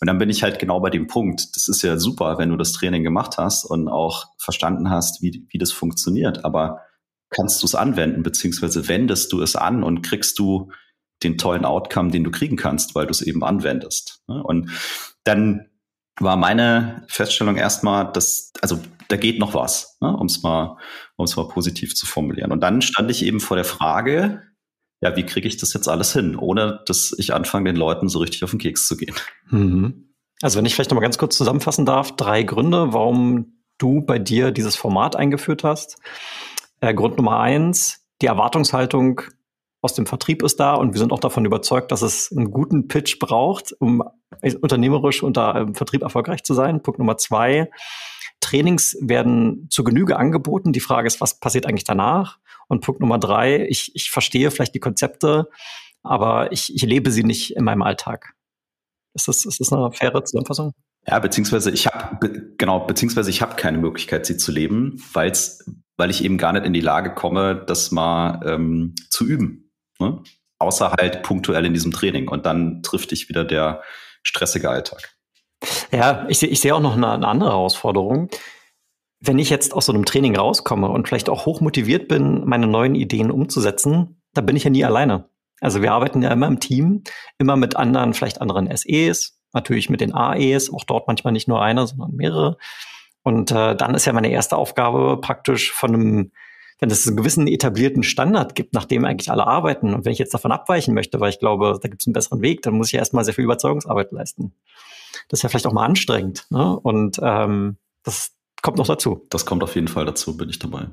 Und 0.01 0.07
dann 0.07 0.19
bin 0.19 0.31
ich 0.31 0.43
halt 0.43 0.59
genau 0.59 0.81
bei 0.81 0.91
dem 0.91 1.09
Punkt. 1.09 1.57
Das 1.57 1.69
ist 1.69 1.83
ja 1.83 1.99
super, 1.99 2.39
wenn 2.39 2.49
du 2.51 2.57
das 2.57 2.73
Training 2.73 3.03
gemacht 3.03 3.37
hast 3.37 3.65
und 3.65 3.89
auch 3.89 4.29
verstanden 4.39 4.89
hast, 4.89 5.21
wie, 5.21 5.45
wie 5.51 5.59
das 5.59 5.73
funktioniert. 5.73 6.45
Aber 6.45 6.81
kannst 7.31 7.63
du 7.63 7.67
es 7.67 7.75
anwenden, 7.75 8.23
beziehungsweise 8.23 8.89
wendest 8.89 9.33
du 9.33 9.43
es 9.43 9.57
an 9.57 9.83
und 9.83 10.03
kriegst 10.03 10.39
du 10.39 10.71
den 11.23 11.37
tollen 11.37 11.65
Outcome, 11.65 12.11
den 12.11 12.25
du 12.25 12.31
kriegen 12.31 12.57
kannst, 12.57 12.95
weil 12.95 13.07
du 13.07 13.11
es 13.11 13.23
eben 13.23 13.43
anwendest. 13.43 14.23
Ne? 14.29 14.43
Und 14.43 14.71
dann 15.25 15.69
war 16.21 16.37
meine 16.37 17.05
Feststellung 17.09 17.57
erstmal, 17.57 18.13
dass, 18.13 18.53
also 18.61 18.81
da 19.09 19.17
geht 19.17 19.39
noch 19.39 19.55
was, 19.55 19.97
ne, 20.01 20.17
um 20.17 20.27
es 20.27 20.43
mal, 20.43 20.77
um 21.17 21.25
es 21.25 21.37
mal 21.37 21.49
positiv 21.49 21.95
zu 21.95 22.07
formulieren. 22.07 22.53
Und 22.53 22.61
dann 22.61 22.83
stand 22.83 23.11
ich 23.11 23.25
eben 23.25 23.41
vor 23.41 23.57
der 23.57 23.65
Frage, 23.65 24.43
ja, 25.01 25.17
wie 25.17 25.25
kriege 25.25 25.47
ich 25.47 25.57
das 25.57 25.73
jetzt 25.73 25.89
alles 25.89 26.13
hin, 26.13 26.37
ohne 26.37 26.81
dass 26.87 27.15
ich 27.19 27.33
anfange, 27.33 27.73
den 27.73 27.77
Leuten 27.77 28.09
so 28.09 28.19
richtig 28.19 28.43
auf 28.45 28.51
den 28.51 28.59
Keks 28.59 28.87
zu 28.87 28.97
gehen. 28.97 29.15
Mhm. 29.49 30.15
Also 30.43 30.59
wenn 30.59 30.67
ich 30.67 30.75
vielleicht 30.75 30.91
noch 30.91 30.97
mal 30.97 31.03
ganz 31.03 31.19
kurz 31.19 31.37
zusammenfassen 31.37 31.87
darf, 31.87 32.17
drei 32.17 32.43
Gründe, 32.43 32.93
warum 32.93 33.63
du 33.79 34.03
bei 34.03 34.19
dir 34.19 34.51
dieses 34.51 34.77
Format 34.77 35.17
eingeführt 35.17 35.65
hast. 35.65 35.99
Äh, 36.81 36.95
Grund 36.95 37.17
Nummer 37.17 37.41
eins, 37.41 38.07
die 38.23 38.27
Erwartungshaltung 38.27 39.23
aus 39.81 39.95
dem 39.95 40.07
Vertrieb 40.07 40.43
ist 40.43 40.59
da 40.59 40.75
und 40.75 40.93
wir 40.93 40.99
sind 40.99 41.13
auch 41.13 41.21
davon 41.21 41.45
überzeugt, 41.45 41.93
dass 41.93 42.03
es 42.03 42.33
einen 42.33 42.51
guten 42.51 42.89
Pitch 42.89 43.19
braucht, 43.19 43.73
um 43.79 44.03
unternehmerisch 44.61 45.23
unter 45.23 45.55
im 45.57 45.75
Vertrieb 45.75 46.03
erfolgreich 46.03 46.43
zu 46.43 46.55
sein. 46.55 46.83
Punkt 46.83 46.99
Nummer 46.99 47.17
zwei. 47.17 47.71
Trainings 48.41 48.97
werden 49.01 49.69
zu 49.71 49.85
Genüge 49.85 50.17
angeboten. 50.17 50.73
Die 50.73 50.81
Frage 50.81 51.07
ist, 51.07 51.21
was 51.21 51.39
passiert 51.41 51.67
eigentlich 51.67 51.85
danach? 51.85 52.39
Und 52.69 52.85
Punkt 52.85 53.01
Nummer 53.01 53.19
drei, 53.19 53.67
ich, 53.69 53.95
ich 53.95 54.11
verstehe 54.11 54.51
vielleicht 54.51 54.75
die 54.75 54.81
Konzepte, 54.81 55.49
aber 56.03 56.53
ich, 56.53 56.75
ich 56.75 56.83
lebe 56.83 57.11
sie 57.11 57.25
nicht 57.25 57.57
in 57.57 57.65
meinem 57.65 57.83
Alltag. 57.83 58.35
Ist 59.15 59.29
das, 59.29 59.45
ist 59.45 59.61
das 59.61 59.73
eine 59.73 59.91
faire 59.93 60.25
Zusammenfassung? 60.25 60.73
Ja, 61.07 61.19
beziehungsweise 61.19 61.71
ich 61.71 61.87
habe 61.87 62.55
genau, 62.59 62.81
beziehungsweise 62.81 63.31
ich 63.31 63.43
habe 63.43 63.57
keine 63.57 63.79
Möglichkeit, 63.79 64.27
sie 64.27 64.37
zu 64.37 64.53
leben, 64.53 65.03
weil's, 65.13 65.65
weil 65.99 66.11
ich 66.11 66.25
eben 66.25 66.39
gar 66.39 66.55
nicht 66.55 66.65
in 66.65 66.73
die 66.73 66.81
Lage 66.81 67.13
komme, 67.13 67.57
das 67.67 67.91
mal 67.91 68.41
ähm, 68.47 68.95
zu 69.11 69.27
üben. 69.27 69.71
Ne? 69.99 70.23
Außer 70.59 70.93
halt 70.93 71.23
punktuell 71.23 71.67
in 71.67 71.75
diesem 71.75 71.93
Training. 71.93 72.29
Und 72.29 72.47
dann 72.47 72.83
trifft 72.83 73.11
dich 73.11 73.29
wieder 73.29 73.45
der 73.45 73.83
stressige 74.23 74.71
Alltag. 74.71 75.11
Ja, 75.93 76.25
ich 76.29 76.39
sehe 76.39 76.49
ich 76.49 76.61
seh 76.61 76.73
auch 76.73 76.81
noch 76.81 76.97
eine, 76.97 77.11
eine 77.11 77.27
andere 77.27 77.51
Herausforderung. 77.51 78.31
Wenn 79.21 79.41
ich 79.41 79.51
jetzt 79.51 79.75
aus 79.75 79.87
so 79.87 79.93
einem 79.93 80.05
Training 80.05 80.37
rauskomme 80.37 80.89
und 80.89 81.09
vielleicht 81.09 81.29
auch 81.29 81.45
hoch 81.45 81.61
motiviert 81.61 82.07
bin, 82.07 82.45
meine 82.45 82.69
neuen 82.69 82.95
Ideen 82.95 83.33
umzusetzen, 83.33 84.23
da 84.33 84.41
bin 84.41 84.55
ich 84.55 84.63
ja 84.63 84.71
nie 84.71 84.85
alleine. 84.85 85.29
Also 85.61 85.83
wir 85.83 85.93
arbeiten 85.93 86.23
ja 86.23 86.31
immer 86.31 86.47
im 86.47 86.61
Team, 86.61 87.03
immer 87.39 87.57
mit 87.57 87.75
anderen, 87.75 88.15
vielleicht 88.15 88.41
anderen 88.41 88.69
SEs, 88.77 89.41
natürlich 89.53 89.91
mit 89.91 90.01
den 90.01 90.15
AEs, 90.15 90.73
auch 90.73 90.85
dort 90.85 91.09
manchmal 91.09 91.33
nicht 91.33 91.49
nur 91.49 91.61
einer, 91.61 91.89
sondern 91.89 92.13
mehrere. 92.15 92.59
Und 93.29 93.51
äh, 93.51 93.77
dann 93.77 93.95
ist 93.95 94.07
ja 94.07 94.15
meine 94.15 94.31
erste 94.31 94.57
Aufgabe 94.57 95.19
praktisch 95.21 95.73
von 95.73 95.95
einem 95.95 96.33
wenn 96.79 96.91
es 96.91 97.07
einen 97.07 97.17
gewissen 97.17 97.49
etablierten 97.49 98.03
Standard 98.03 98.55
gibt, 98.55 98.73
nach 98.73 98.85
dem 98.85 99.05
eigentlich 99.05 99.31
alle 99.31 99.47
arbeiten, 99.47 99.95
und 99.95 100.05
wenn 100.05 100.13
ich 100.13 100.19
jetzt 100.19 100.33
davon 100.33 100.53
abweichen 100.53 100.95
möchte, 100.95 101.19
weil 101.21 101.31
ich 101.31 101.41
glaube, 101.41 101.79
da 101.83 101.89
gibt 101.89 102.03
es 102.03 102.07
einen 102.07 102.15
besseren 102.15 102.41
Weg, 102.41 102.63
dann 102.63 102.75
muss 102.75 102.87
ich 102.87 102.93
ja 102.93 103.01
erstmal 103.01 103.25
sehr 103.25 103.35
viel 103.35 103.43
Überzeugungsarbeit 103.43 104.13
leisten. 104.13 104.53
Das 105.29 105.41
ist 105.41 105.43
ja 105.43 105.49
vielleicht 105.49 105.67
auch 105.67 105.73
mal 105.73 105.85
anstrengend. 105.85 106.47
Ne? 106.51 106.79
Und 106.79 107.19
ähm, 107.21 107.79
das 108.05 108.31
kommt 108.63 108.79
noch 108.79 108.87
dazu. 108.87 109.27
Das 109.29 109.45
kommt 109.45 109.65
auf 109.65 109.75
jeden 109.75 109.89
Fall 109.89 110.05
dazu, 110.05 110.37
bin 110.37 110.49
ich 110.49 110.61
dabei. 110.61 110.87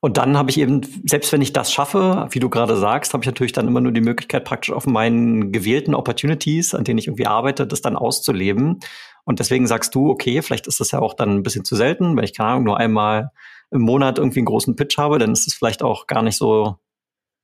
Und 0.00 0.16
dann 0.16 0.36
habe 0.36 0.50
ich 0.50 0.58
eben, 0.58 0.80
selbst 1.04 1.32
wenn 1.32 1.42
ich 1.42 1.52
das 1.52 1.72
schaffe, 1.72 2.28
wie 2.30 2.38
du 2.38 2.48
gerade 2.48 2.76
sagst, 2.76 3.12
habe 3.12 3.22
ich 3.22 3.26
natürlich 3.26 3.52
dann 3.52 3.66
immer 3.66 3.80
nur 3.80 3.92
die 3.92 4.00
Möglichkeit, 4.00 4.44
praktisch 4.44 4.72
auf 4.72 4.86
meinen 4.86 5.52
gewählten 5.52 5.94
Opportunities, 5.94 6.74
an 6.74 6.84
denen 6.84 6.98
ich 6.98 7.06
irgendwie 7.06 7.26
arbeite, 7.26 7.66
das 7.66 7.82
dann 7.82 7.96
auszuleben. 7.96 8.80
Und 9.26 9.40
deswegen 9.40 9.66
sagst 9.66 9.94
du, 9.94 10.08
okay, 10.08 10.40
vielleicht 10.40 10.68
ist 10.68 10.80
das 10.80 10.92
ja 10.92 11.00
auch 11.00 11.12
dann 11.12 11.30
ein 11.30 11.42
bisschen 11.42 11.64
zu 11.64 11.76
selten, 11.76 12.16
wenn 12.16 12.24
ich 12.24 12.32
keine 12.32 12.50
Ahnung, 12.50 12.64
nur 12.64 12.78
einmal 12.78 13.32
im 13.72 13.82
Monat 13.82 14.18
irgendwie 14.18 14.38
einen 14.38 14.46
großen 14.46 14.76
Pitch 14.76 14.96
habe, 14.96 15.18
dann 15.18 15.32
ist 15.32 15.48
es 15.48 15.54
vielleicht 15.54 15.82
auch 15.82 16.06
gar 16.06 16.22
nicht 16.22 16.36
so, 16.36 16.76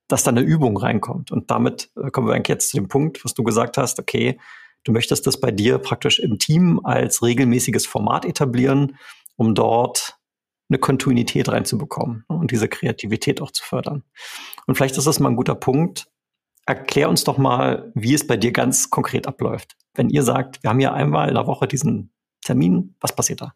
dass 0.07 0.23
da 0.23 0.31
eine 0.31 0.41
Übung 0.41 0.77
reinkommt. 0.77 1.31
Und 1.31 1.51
damit 1.51 1.91
äh, 2.01 2.09
kommen 2.09 2.27
wir 2.27 2.33
eigentlich 2.33 2.47
jetzt 2.47 2.69
zu 2.69 2.77
dem 2.77 2.87
Punkt, 2.87 3.23
was 3.25 3.33
du 3.33 3.43
gesagt 3.43 3.77
hast, 3.77 3.99
okay, 3.99 4.39
du 4.85 4.93
möchtest 4.93 5.27
das 5.27 5.39
bei 5.39 5.51
dir 5.51 5.77
praktisch 5.77 6.19
im 6.19 6.39
Team 6.39 6.79
als 6.85 7.21
regelmäßiges 7.21 7.85
Format 7.85 8.25
etablieren, 8.25 8.97
um 9.35 9.53
dort 9.53 10.17
eine 10.69 10.79
Kontinuität 10.79 11.49
reinzubekommen 11.49 12.23
und 12.27 12.51
diese 12.51 12.69
Kreativität 12.69 13.41
auch 13.41 13.51
zu 13.51 13.63
fördern. 13.63 14.03
Und 14.65 14.75
vielleicht 14.75 14.97
ist 14.97 15.05
das 15.05 15.19
mal 15.19 15.29
ein 15.29 15.35
guter 15.35 15.55
Punkt. 15.55 16.07
Erklär 16.65 17.09
uns 17.09 17.23
doch 17.23 17.37
mal, 17.37 17.91
wie 17.93 18.13
es 18.13 18.25
bei 18.25 18.37
dir 18.37 18.51
ganz 18.51 18.89
konkret 18.89 19.27
abläuft. 19.27 19.75
Wenn 19.93 20.09
ihr 20.09 20.23
sagt, 20.23 20.63
wir 20.63 20.69
haben 20.69 20.79
hier 20.79 20.93
einmal 20.93 21.27
in 21.27 21.35
der 21.35 21.45
Woche 21.47 21.67
diesen 21.67 22.11
Termin, 22.43 22.95
was 23.01 23.15
passiert 23.15 23.41
da? 23.41 23.53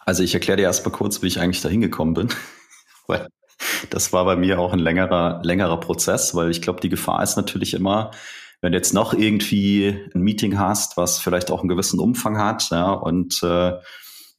Also 0.00 0.22
ich 0.22 0.34
erkläre 0.34 0.56
dir 0.56 0.62
erst 0.64 0.84
mal 0.84 0.92
kurz, 0.92 1.22
wie 1.22 1.26
ich 1.26 1.40
eigentlich 1.40 1.62
da 1.62 1.68
hingekommen 1.68 2.14
bin. 2.14 2.28
weil 3.06 3.28
das 3.90 4.12
war 4.12 4.24
bei 4.24 4.36
mir 4.36 4.58
auch 4.58 4.72
ein 4.72 4.78
längerer, 4.78 5.40
längerer 5.42 5.80
Prozess, 5.80 6.34
weil 6.34 6.50
ich 6.50 6.62
glaube, 6.62 6.80
die 6.80 6.88
Gefahr 6.88 7.22
ist 7.22 7.36
natürlich 7.36 7.74
immer, 7.74 8.10
wenn 8.60 8.72
du 8.72 8.78
jetzt 8.78 8.94
noch 8.94 9.14
irgendwie 9.14 9.98
ein 10.14 10.20
Meeting 10.20 10.58
hast, 10.58 10.96
was 10.96 11.18
vielleicht 11.18 11.50
auch 11.50 11.60
einen 11.60 11.68
gewissen 11.68 11.98
Umfang 11.98 12.38
hat, 12.38 12.70
ja, 12.70 12.92
und 12.92 13.42
äh, 13.42 13.72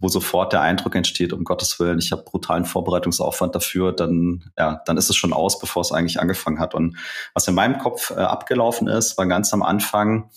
wo 0.01 0.07
sofort 0.07 0.51
der 0.51 0.61
Eindruck 0.61 0.95
entsteht, 0.95 1.31
um 1.31 1.43
Gottes 1.43 1.79
Willen, 1.79 1.99
ich 1.99 2.11
habe 2.11 2.23
brutalen 2.23 2.65
Vorbereitungsaufwand 2.65 3.55
dafür, 3.55 3.93
dann, 3.93 4.51
ja, 4.57 4.81
dann 4.85 4.97
ist 4.97 5.09
es 5.09 5.15
schon 5.15 5.31
aus, 5.31 5.59
bevor 5.59 5.81
es 5.81 5.91
eigentlich 5.91 6.19
angefangen 6.19 6.59
hat. 6.59 6.73
Und 6.73 6.97
was 7.33 7.47
in 7.47 7.55
meinem 7.55 7.77
Kopf 7.77 8.09
äh, 8.09 8.15
abgelaufen 8.15 8.87
ist, 8.87 9.17
war 9.17 9.27
ganz 9.27 9.53
am 9.53 9.61
Anfang, 9.61 10.31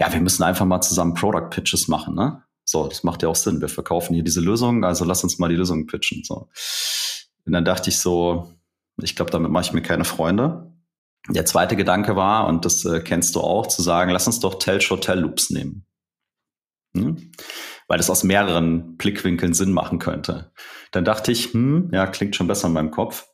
ja, 0.00 0.12
wir 0.12 0.20
müssen 0.20 0.42
einfach 0.42 0.66
mal 0.66 0.80
zusammen 0.80 1.14
Product 1.14 1.48
Pitches 1.50 1.88
machen, 1.88 2.14
ne? 2.14 2.42
So, 2.64 2.86
das 2.86 3.02
macht 3.02 3.22
ja 3.22 3.28
auch 3.28 3.36
Sinn. 3.36 3.60
Wir 3.60 3.68
verkaufen 3.68 4.14
hier 4.14 4.22
diese 4.22 4.40
Lösung, 4.40 4.84
also 4.84 5.04
lass 5.04 5.24
uns 5.24 5.38
mal 5.38 5.48
die 5.48 5.56
Lösung 5.56 5.86
pitchen. 5.86 6.22
So. 6.24 6.48
Und 7.44 7.52
dann 7.52 7.64
dachte 7.64 7.90
ich 7.90 7.98
so, 7.98 8.52
ich 9.02 9.16
glaube, 9.16 9.30
damit 9.30 9.50
mache 9.50 9.64
ich 9.64 9.72
mir 9.72 9.82
keine 9.82 10.04
Freunde. 10.04 10.72
Der 11.28 11.46
zweite 11.46 11.76
Gedanke 11.76 12.16
war, 12.16 12.46
und 12.46 12.64
das 12.64 12.84
äh, 12.84 13.00
kennst 13.00 13.34
du 13.34 13.40
auch, 13.40 13.66
zu 13.66 13.82
sagen, 13.82 14.10
lass 14.10 14.26
uns 14.26 14.40
doch 14.40 14.58
Tell-Show-Tell-Loops 14.58 15.50
nehmen. 15.50 15.84
Hm? 16.96 17.32
Weil 17.90 17.98
das 17.98 18.08
aus 18.08 18.22
mehreren 18.22 18.96
Blickwinkeln 18.98 19.52
Sinn 19.52 19.72
machen 19.72 19.98
könnte. 19.98 20.52
Dann 20.92 21.04
dachte 21.04 21.32
ich, 21.32 21.52
hm, 21.52 21.90
ja, 21.92 22.06
klingt 22.06 22.36
schon 22.36 22.46
besser 22.46 22.68
in 22.68 22.72
meinem 22.72 22.92
Kopf. 22.92 23.26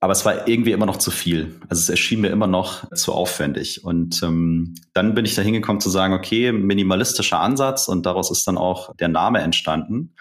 Aber 0.00 0.12
es 0.12 0.24
war 0.24 0.48
irgendwie 0.48 0.72
immer 0.72 0.86
noch 0.86 0.96
zu 0.96 1.10
viel. 1.10 1.60
Also 1.68 1.82
es 1.82 1.90
erschien 1.90 2.22
mir 2.22 2.30
immer 2.30 2.46
noch 2.46 2.90
zu 2.94 3.12
aufwendig. 3.12 3.84
Und 3.84 4.22
ähm, 4.22 4.76
dann 4.94 5.12
bin 5.12 5.26
ich 5.26 5.34
da 5.34 5.42
hingekommen 5.42 5.82
zu 5.82 5.90
sagen, 5.90 6.14
okay, 6.14 6.52
minimalistischer 6.52 7.38
Ansatz 7.38 7.86
und 7.88 8.06
daraus 8.06 8.30
ist 8.30 8.48
dann 8.48 8.56
auch 8.56 8.96
der 8.96 9.08
Name 9.08 9.40
entstanden. 9.40 10.14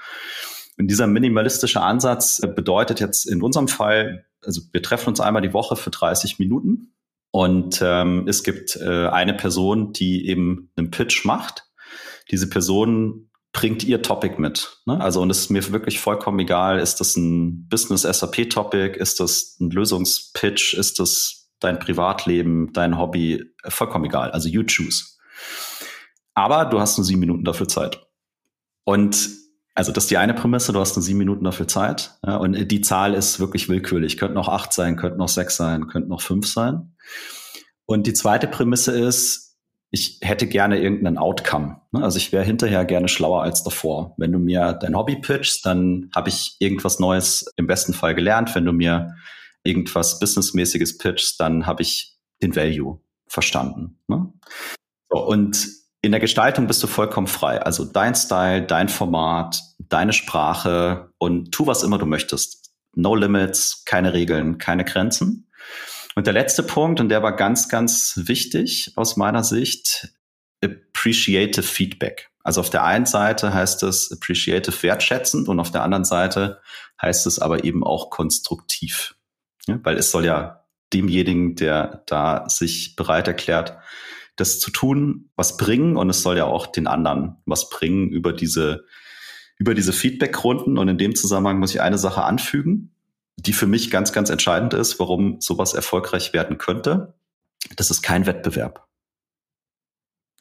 Und 0.77 0.89
dieser 0.89 1.07
minimalistische 1.07 1.79
Ansatz 1.79 2.41
bedeutet 2.41 2.99
jetzt 2.99 3.23
in 3.23 3.41
unserem 3.41 3.69
Fall, 3.69 4.25
also 4.43 4.63
wir 4.73 4.83
treffen 4.83 5.11
uns 5.11 5.21
einmal 5.21 5.41
die 5.41 5.53
Woche 5.53 5.77
für 5.77 5.91
30 5.91 6.39
Minuten 6.39 6.91
und 7.31 7.81
ähm, 7.81 8.27
es 8.27 8.43
gibt 8.43 8.75
äh, 8.75 9.07
eine 9.07 9.33
Person, 9.33 9.93
die 9.93 10.27
eben 10.27 10.71
einen 10.75 10.91
Pitch 10.91 11.23
macht. 11.23 11.66
Diese 12.31 12.49
Person 12.49 13.29
bringt 13.53 13.83
ihr 13.83 14.01
Topic 14.01 14.35
mit. 14.39 14.81
Ne? 14.85 14.99
Also 15.01 15.21
und 15.21 15.29
es 15.29 15.39
ist 15.39 15.49
mir 15.49 15.71
wirklich 15.71 15.99
vollkommen 15.99 16.39
egal, 16.39 16.79
ist 16.79 16.99
das 16.99 17.15
ein 17.15 17.67
Business 17.69 18.03
SAP 18.03 18.49
Topic, 18.49 18.97
ist 18.99 19.19
das 19.19 19.57
ein 19.59 19.71
Lösungspitch, 19.71 20.73
ist 20.75 20.99
das 20.99 21.49
dein 21.59 21.79
Privatleben, 21.79 22.71
dein 22.73 22.97
Hobby, 22.99 23.43
vollkommen 23.67 24.05
egal. 24.05 24.31
Also 24.31 24.47
you 24.47 24.63
choose. 24.63 25.05
Aber 26.35 26.65
du 26.65 26.79
hast 26.79 26.97
nur 26.97 27.05
sieben 27.05 27.19
Minuten 27.19 27.43
dafür 27.43 27.67
Zeit. 27.67 28.05
Und 28.83 29.29
also 29.73 29.91
das 29.91 30.05
ist 30.05 30.11
die 30.11 30.17
eine 30.17 30.33
Prämisse, 30.33 30.73
du 30.73 30.79
hast 30.79 30.95
nur 30.95 31.03
sieben 31.03 31.19
Minuten 31.19 31.43
dafür 31.43 31.67
Zeit. 31.67 32.19
Ja, 32.25 32.37
und 32.37 32.53
die 32.71 32.81
Zahl 32.81 33.13
ist 33.13 33.39
wirklich 33.39 33.69
willkürlich. 33.69 34.17
Könnten 34.17 34.37
auch 34.37 34.49
acht 34.49 34.73
sein, 34.73 34.97
könnten 34.97 35.21
auch 35.21 35.29
sechs 35.29 35.55
sein, 35.55 35.87
könnten 35.87 36.11
auch 36.11 36.21
fünf 36.21 36.47
sein. 36.47 36.95
Und 37.85 38.05
die 38.05 38.13
zweite 38.13 38.47
Prämisse 38.47 38.91
ist, 38.91 39.46
ich 39.89 40.19
hätte 40.21 40.47
gerne 40.47 40.79
irgendeinen 40.79 41.17
Outcome. 41.17 41.81
Ne? 41.91 42.03
Also 42.03 42.17
ich 42.17 42.31
wäre 42.31 42.43
hinterher 42.43 42.85
gerne 42.85 43.07
schlauer 43.07 43.43
als 43.43 43.63
davor. 43.63 44.15
Wenn 44.17 44.31
du 44.31 44.39
mir 44.39 44.73
dein 44.73 44.95
Hobby 44.95 45.15
pitchst, 45.15 45.65
dann 45.65 46.09
habe 46.13 46.29
ich 46.29 46.55
irgendwas 46.59 46.99
Neues 46.99 47.45
im 47.55 47.67
besten 47.67 47.93
Fall 47.93 48.13
gelernt. 48.13 48.53
Wenn 48.53 48.65
du 48.65 48.73
mir 48.73 49.15
irgendwas 49.63 50.19
Businessmäßiges 50.19 50.97
pitchst, 50.97 51.39
dann 51.39 51.65
habe 51.65 51.81
ich 51.81 52.17
den 52.41 52.55
Value 52.55 52.99
verstanden. 53.27 53.99
Ne? 54.07 54.31
So, 55.09 55.25
und 55.25 55.67
in 56.01 56.11
der 56.11 56.19
Gestaltung 56.19 56.67
bist 56.67 56.83
du 56.83 56.87
vollkommen 56.87 57.27
frei. 57.27 57.61
Also 57.61 57.85
dein 57.85 58.13
Style, 58.15 58.63
dein 58.63 58.89
Format, 58.89 59.61
deine 59.79 60.13
Sprache 60.13 61.11
und 61.17 61.51
tu 61.51 61.65
was 61.65 61.83
immer 61.83 61.97
du 61.97 62.05
möchtest. 62.05 62.71
No 62.95 63.15
limits, 63.15 63.83
keine 63.85 64.13
Regeln, 64.13 64.57
keine 64.57 64.85
Grenzen. 64.85 65.46
Und 66.17 66.25
der 66.25 66.33
letzte 66.33 66.63
Punkt, 66.63 66.99
und 66.99 67.09
der 67.09 67.21
war 67.21 67.35
ganz, 67.35 67.69
ganz 67.69 68.21
wichtig 68.23 68.91
aus 68.95 69.17
meiner 69.17 69.43
Sicht, 69.43 70.15
appreciative 70.63 71.61
Feedback. 71.61 72.31
Also 72.43 72.59
auf 72.61 72.71
der 72.71 72.83
einen 72.83 73.05
Seite 73.05 73.53
heißt 73.53 73.83
es 73.83 74.11
appreciative 74.11 74.81
wertschätzend 74.81 75.47
und 75.47 75.59
auf 75.59 75.69
der 75.69 75.83
anderen 75.83 76.05
Seite 76.05 76.59
heißt 76.99 77.27
es 77.27 77.37
aber 77.37 77.65
eben 77.65 77.83
auch 77.83 78.09
konstruktiv. 78.09 79.13
Ja, 79.67 79.79
weil 79.83 79.95
es 79.95 80.09
soll 80.09 80.25
ja 80.25 80.65
demjenigen, 80.91 81.53
der 81.53 82.01
da 82.07 82.49
sich 82.49 82.95
bereit 82.95 83.27
erklärt, 83.27 83.77
das 84.37 84.59
zu 84.59 84.71
tun, 84.71 85.29
was 85.35 85.55
bringen 85.55 85.97
und 85.97 86.09
es 86.09 86.23
soll 86.23 86.37
ja 86.37 86.45
auch 86.45 86.65
den 86.65 86.87
anderen 86.87 87.35
was 87.45 87.69
bringen 87.69 88.09
über 88.09 88.33
diese, 88.33 88.85
über 89.59 89.75
diese 89.75 89.93
Feedback-Runden. 89.93 90.79
Und 90.79 90.87
in 90.87 90.97
dem 90.97 91.13
Zusammenhang 91.13 91.59
muss 91.59 91.75
ich 91.75 91.81
eine 91.81 91.99
Sache 91.99 92.23
anfügen, 92.23 92.96
die 93.37 93.53
für 93.53 93.67
mich 93.67 93.91
ganz, 93.91 94.11
ganz 94.11 94.29
entscheidend 94.29 94.73
ist, 94.73 94.99
warum 94.99 95.39
sowas 95.39 95.73
erfolgreich 95.73 96.33
werden 96.33 96.57
könnte. 96.57 97.13
Das 97.75 97.91
ist 97.91 98.01
kein 98.01 98.25
Wettbewerb. 98.25 98.87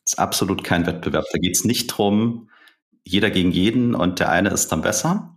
Das 0.04 0.14
ist 0.14 0.18
absolut 0.18 0.64
kein 0.64 0.86
Wettbewerb. 0.86 1.24
Da 1.32 1.38
geht 1.38 1.56
es 1.56 1.64
nicht 1.64 1.88
drum, 1.88 2.50
jeder 3.04 3.30
gegen 3.30 3.52
jeden 3.52 3.94
und 3.94 4.18
der 4.18 4.30
eine 4.30 4.50
ist 4.50 4.72
dann 4.72 4.82
besser. 4.82 5.36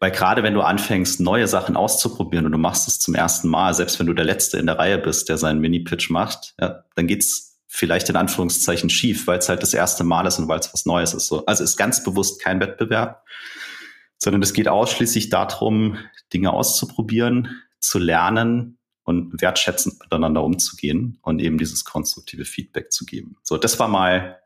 Weil 0.00 0.10
gerade 0.10 0.42
wenn 0.42 0.54
du 0.54 0.62
anfängst, 0.62 1.20
neue 1.20 1.46
Sachen 1.46 1.76
auszuprobieren 1.76 2.44
und 2.44 2.52
du 2.52 2.58
machst 2.58 2.88
es 2.88 2.98
zum 2.98 3.14
ersten 3.14 3.48
Mal, 3.48 3.72
selbst 3.72 4.00
wenn 4.00 4.08
du 4.08 4.14
der 4.14 4.24
Letzte 4.24 4.58
in 4.58 4.66
der 4.66 4.78
Reihe 4.78 4.98
bist, 4.98 5.28
der 5.28 5.38
seinen 5.38 5.60
Mini-Pitch 5.60 6.10
macht, 6.10 6.54
ja, 6.60 6.84
dann 6.96 7.06
geht's 7.06 7.60
vielleicht 7.68 8.08
in 8.08 8.16
Anführungszeichen 8.16 8.90
schief, 8.90 9.26
weil 9.26 9.38
es 9.38 9.48
halt 9.48 9.62
das 9.62 9.72
erste 9.72 10.02
Mal 10.02 10.26
ist 10.26 10.38
und 10.38 10.48
weil 10.48 10.58
es 10.58 10.74
was 10.74 10.86
Neues 10.86 11.14
ist. 11.14 11.28
So, 11.28 11.46
also 11.46 11.62
ist 11.62 11.76
ganz 11.76 12.02
bewusst 12.02 12.42
kein 12.42 12.60
Wettbewerb, 12.60 13.24
sondern 14.22 14.42
es 14.42 14.52
geht 14.52 14.68
ausschließlich 14.68 15.30
darum, 15.30 15.96
Dinge 16.32 16.52
auszuprobieren, 16.52 17.60
zu 17.80 17.98
lernen 17.98 18.78
und 19.02 19.42
wertschätzend 19.42 19.98
miteinander 20.00 20.44
umzugehen 20.44 21.18
und 21.22 21.40
eben 21.40 21.58
dieses 21.58 21.84
konstruktive 21.84 22.44
Feedback 22.44 22.92
zu 22.92 23.04
geben. 23.04 23.36
So, 23.42 23.58
das 23.58 23.80
war 23.80 23.88
mal, 23.88 24.38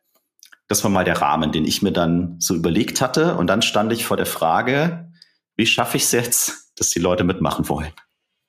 das 0.67 0.83
war 0.83 0.91
mal 0.91 1.05
der 1.05 1.21
Rahmen, 1.21 1.53
den 1.53 1.67
ich 1.67 1.83
mir 1.83 1.93
dann 1.93 2.37
so 2.41 2.55
überlegt 2.55 3.03
hatte. 3.03 3.37
Und 3.37 3.49
dann 3.49 3.61
stand 3.61 3.93
ich 3.93 4.07
vor 4.07 4.17
der 4.17 4.25
Frage, 4.25 5.13
wie 5.57 5.67
schaffe 5.67 5.99
ich 5.99 6.05
es 6.05 6.13
jetzt, 6.13 6.73
dass 6.77 6.89
die 6.89 7.01
Leute 7.01 7.25
mitmachen 7.25 7.69
wollen? 7.69 7.93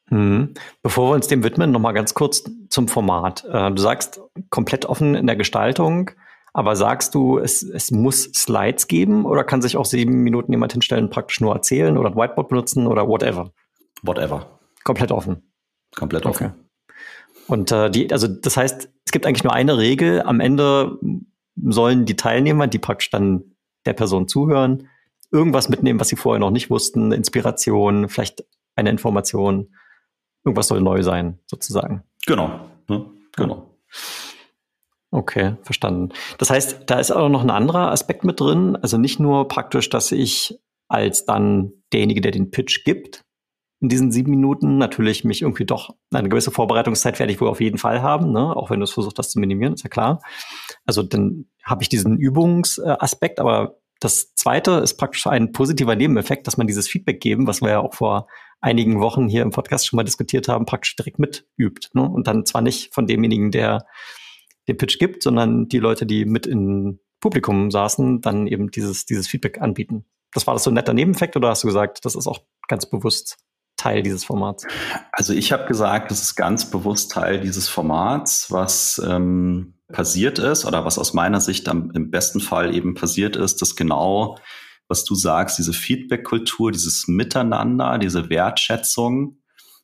Mhm. 0.10 0.54
Bevor 0.82 1.10
wir 1.12 1.16
uns 1.16 1.28
dem 1.28 1.44
widmen, 1.44 1.72
nochmal 1.72 1.94
ganz 1.94 2.14
kurz 2.14 2.44
zum 2.70 2.88
Format. 2.88 3.44
Äh, 3.52 3.72
du 3.72 3.82
sagst 3.82 4.22
komplett 4.50 4.86
offen 4.86 5.14
in 5.14 5.28
der 5.28 5.36
Gestaltung, 5.36 6.12
aber 6.58 6.76
sagst 6.76 7.14
du, 7.14 7.38
es, 7.38 7.62
es 7.62 7.92
muss 7.92 8.24
Slides 8.34 8.88
geben 8.88 9.26
oder 9.26 9.44
kann 9.44 9.62
sich 9.62 9.78
auch 9.78 9.86
sieben 9.86 10.24
Minuten 10.24 10.52
jemand 10.52 10.72
hinstellen, 10.72 11.12
praktisch 11.12 11.40
nur 11.40 11.54
erzählen 11.54 12.00
oder 12.00 12.10
ein 12.10 12.16
Whiteboard 12.16 12.50
benutzen 12.50 12.88
oder 12.88 13.08
whatever? 13.08 13.52
Whatever. 14.02 14.58
Komplett 14.84 15.12
offen. 15.12 15.54
Komplett 15.96 16.26
offen. 16.26 16.48
Okay. 16.48 16.56
Und 17.46 17.72
äh, 17.72 17.92
die, 17.92 18.12
also 18.12 18.26
das 18.26 18.58
heißt, 18.58 18.90
es 19.06 19.12
gibt 19.12 19.28
eigentlich 19.28 19.44
nur 19.44 19.54
eine 19.54 19.78
Regel. 19.78 20.24
Am 20.24 20.40
Ende 20.40 20.98
sollen 21.64 22.06
die 22.06 22.16
Teilnehmer, 22.16 22.66
die 22.66 22.80
praktisch 22.80 23.12
dann 23.12 23.56
der 23.86 23.94
Person 23.94 24.28
zuhören, 24.28 24.90
irgendwas 25.32 25.70
mitnehmen, 25.70 26.00
was 26.00 26.08
sie 26.08 26.16
vorher 26.16 26.40
noch 26.40 26.50
nicht 26.50 26.72
wussten, 26.72 27.12
Inspiration, 27.12 28.10
vielleicht 28.10 28.44
eine 28.76 28.90
Information 28.90 29.76
irgendwas 30.44 30.70
soll 30.70 30.82
neu 30.82 31.04
sein, 31.04 31.38
sozusagen. 31.46 32.04
Genau, 32.26 32.62
ne? 32.88 33.06
genau. 33.36 33.78
Okay, 35.12 35.56
verstanden. 35.62 36.10
Das 36.38 36.50
heißt, 36.50 36.84
da 36.88 37.00
ist 37.00 37.12
auch 37.12 37.30
noch 37.30 37.42
ein 37.42 37.50
anderer 37.50 37.92
Aspekt 37.92 38.24
mit 38.24 38.40
drin. 38.40 38.76
Also 38.76 38.98
nicht 38.98 39.20
nur 39.20 39.48
praktisch, 39.48 39.90
dass 39.90 40.12
ich 40.12 40.60
als 40.90 41.26
dann 41.26 41.72
derjenige, 41.94 42.22
der 42.22 42.32
den 42.32 42.52
Pitch 42.52 42.84
gibt, 42.84 43.24
in 43.80 43.90
diesen 43.90 44.12
sieben 44.12 44.32
Minuten 44.32 44.78
natürlich 44.78 45.24
mich 45.24 45.44
irgendwie 45.44 45.66
doch 45.66 45.96
eine 46.12 46.30
gewisse 46.30 46.52
Vorbereitungszeit 46.52 47.20
werde 47.20 47.32
ich 47.32 47.40
wohl 47.40 47.48
auf 47.48 47.62
jeden 47.62 47.78
Fall 47.78 48.02
haben, 48.02 48.32
ne? 48.32 48.56
auch 48.56 48.72
wenn 48.72 48.80
du 48.80 48.86
es 48.86 48.92
versuchst, 48.92 49.20
das 49.20 49.30
zu 49.30 49.40
minimieren, 49.40 49.74
ist 49.74 49.84
ja 49.84 49.90
klar. 49.90 50.20
Also 50.86 51.04
dann 51.04 51.46
habe 51.64 51.84
ich 51.84 51.90
diesen 51.90 52.18
Übungsaspekt, 52.18 53.40
aber 53.40 53.78
das 54.00 54.34
zweite 54.34 54.72
ist 54.80 54.96
praktisch 54.96 55.28
ein 55.28 55.52
positiver 55.52 55.96
Nebeneffekt, 55.96 56.48
dass 56.48 56.58
man 56.58 56.68
dieses 56.68 56.88
Feedback 56.88 57.20
geben, 57.20 57.46
was 57.46 57.62
wir 57.62 57.70
ja 57.70 57.80
auch 57.80 57.94
vor 57.94 58.28
einigen 58.62 59.00
Wochen 59.00 59.28
hier 59.28 59.44
im 59.44 59.52
Podcast 59.52 59.88
schon 59.88 59.98
mal 59.98 60.04
diskutiert 60.04 60.48
haben, 60.48 60.66
praktisch 60.66 60.96
direkt 60.96 61.20
mitübt. 61.20 61.90
Ne? 61.94 62.02
Und 62.02 62.28
dann 62.28 62.46
zwar 62.46 62.62
nicht 62.62 62.94
von 62.94 63.06
demjenigen, 63.06 63.52
der 63.52 63.86
den 64.68 64.78
Pitch 64.78 65.00
gibt, 65.00 65.24
sondern 65.24 65.68
die 65.68 65.80
Leute, 65.80 66.06
die 66.06 66.26
mit 66.26 66.46
im 66.46 67.00
Publikum 67.20 67.72
saßen, 67.72 68.22
dann 68.22 68.48
eben 68.48 68.70
dieses, 68.72 69.06
dieses 69.06 69.28
Feedback 69.28 69.62
anbieten. 69.62 70.06
Das 70.34 70.46
war 70.46 70.54
das 70.54 70.64
so 70.64 70.72
ein 70.72 70.76
netter 70.76 70.94
Nebeneffekt 70.94 71.36
oder 71.36 71.50
hast 71.50 71.64
du 71.64 71.68
gesagt, 71.68 72.06
das 72.06 72.16
ist 72.16 72.28
auch 72.28 72.40
ganz 72.68 72.90
bewusst 72.90 73.38
Teil 73.78 74.02
dieses 74.04 74.24
Formats? 74.26 74.66
Also 75.12 75.34
ich 75.34 75.52
habe 75.52 75.66
gesagt, 75.66 76.12
das 76.12 76.22
ist 76.22 76.36
ganz 76.36 76.70
bewusst 76.70 77.12
Teil 77.12 77.40
dieses 77.40 77.70
Formats, 77.70 78.52
was 78.52 79.02
ähm, 79.08 79.76
passiert 79.88 80.40
ist 80.40 80.66
oder 80.66 80.84
was 80.84 81.00
aus 81.00 81.14
meiner 81.14 81.40
Sicht 81.40 81.70
am, 81.70 81.92
im 81.92 82.12
besten 82.12 82.40
Fall 82.40 82.76
eben 82.76 82.96
passiert 82.96 83.36
ist, 83.36 83.62
dass 83.62 83.76
genau, 83.76 84.38
was 84.88 85.06
du 85.06 85.16
sagst, 85.16 85.58
diese 85.58 85.74
Feedback-Kultur, 85.74 86.72
dieses 86.72 87.08
Miteinander, 87.08 87.98
diese 87.98 88.30
Wertschätzung, 88.30 89.40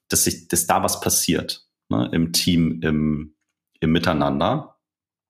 dass 0.10 0.26
sich, 0.26 0.48
dass 0.48 0.68
da 0.68 0.84
was 0.84 1.00
passiert 1.00 1.68
ne, 1.90 2.10
im 2.12 2.34
Team, 2.34 2.82
im, 2.82 3.36
im 3.80 3.92
Miteinander. 3.92 4.73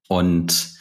Und 0.07 0.73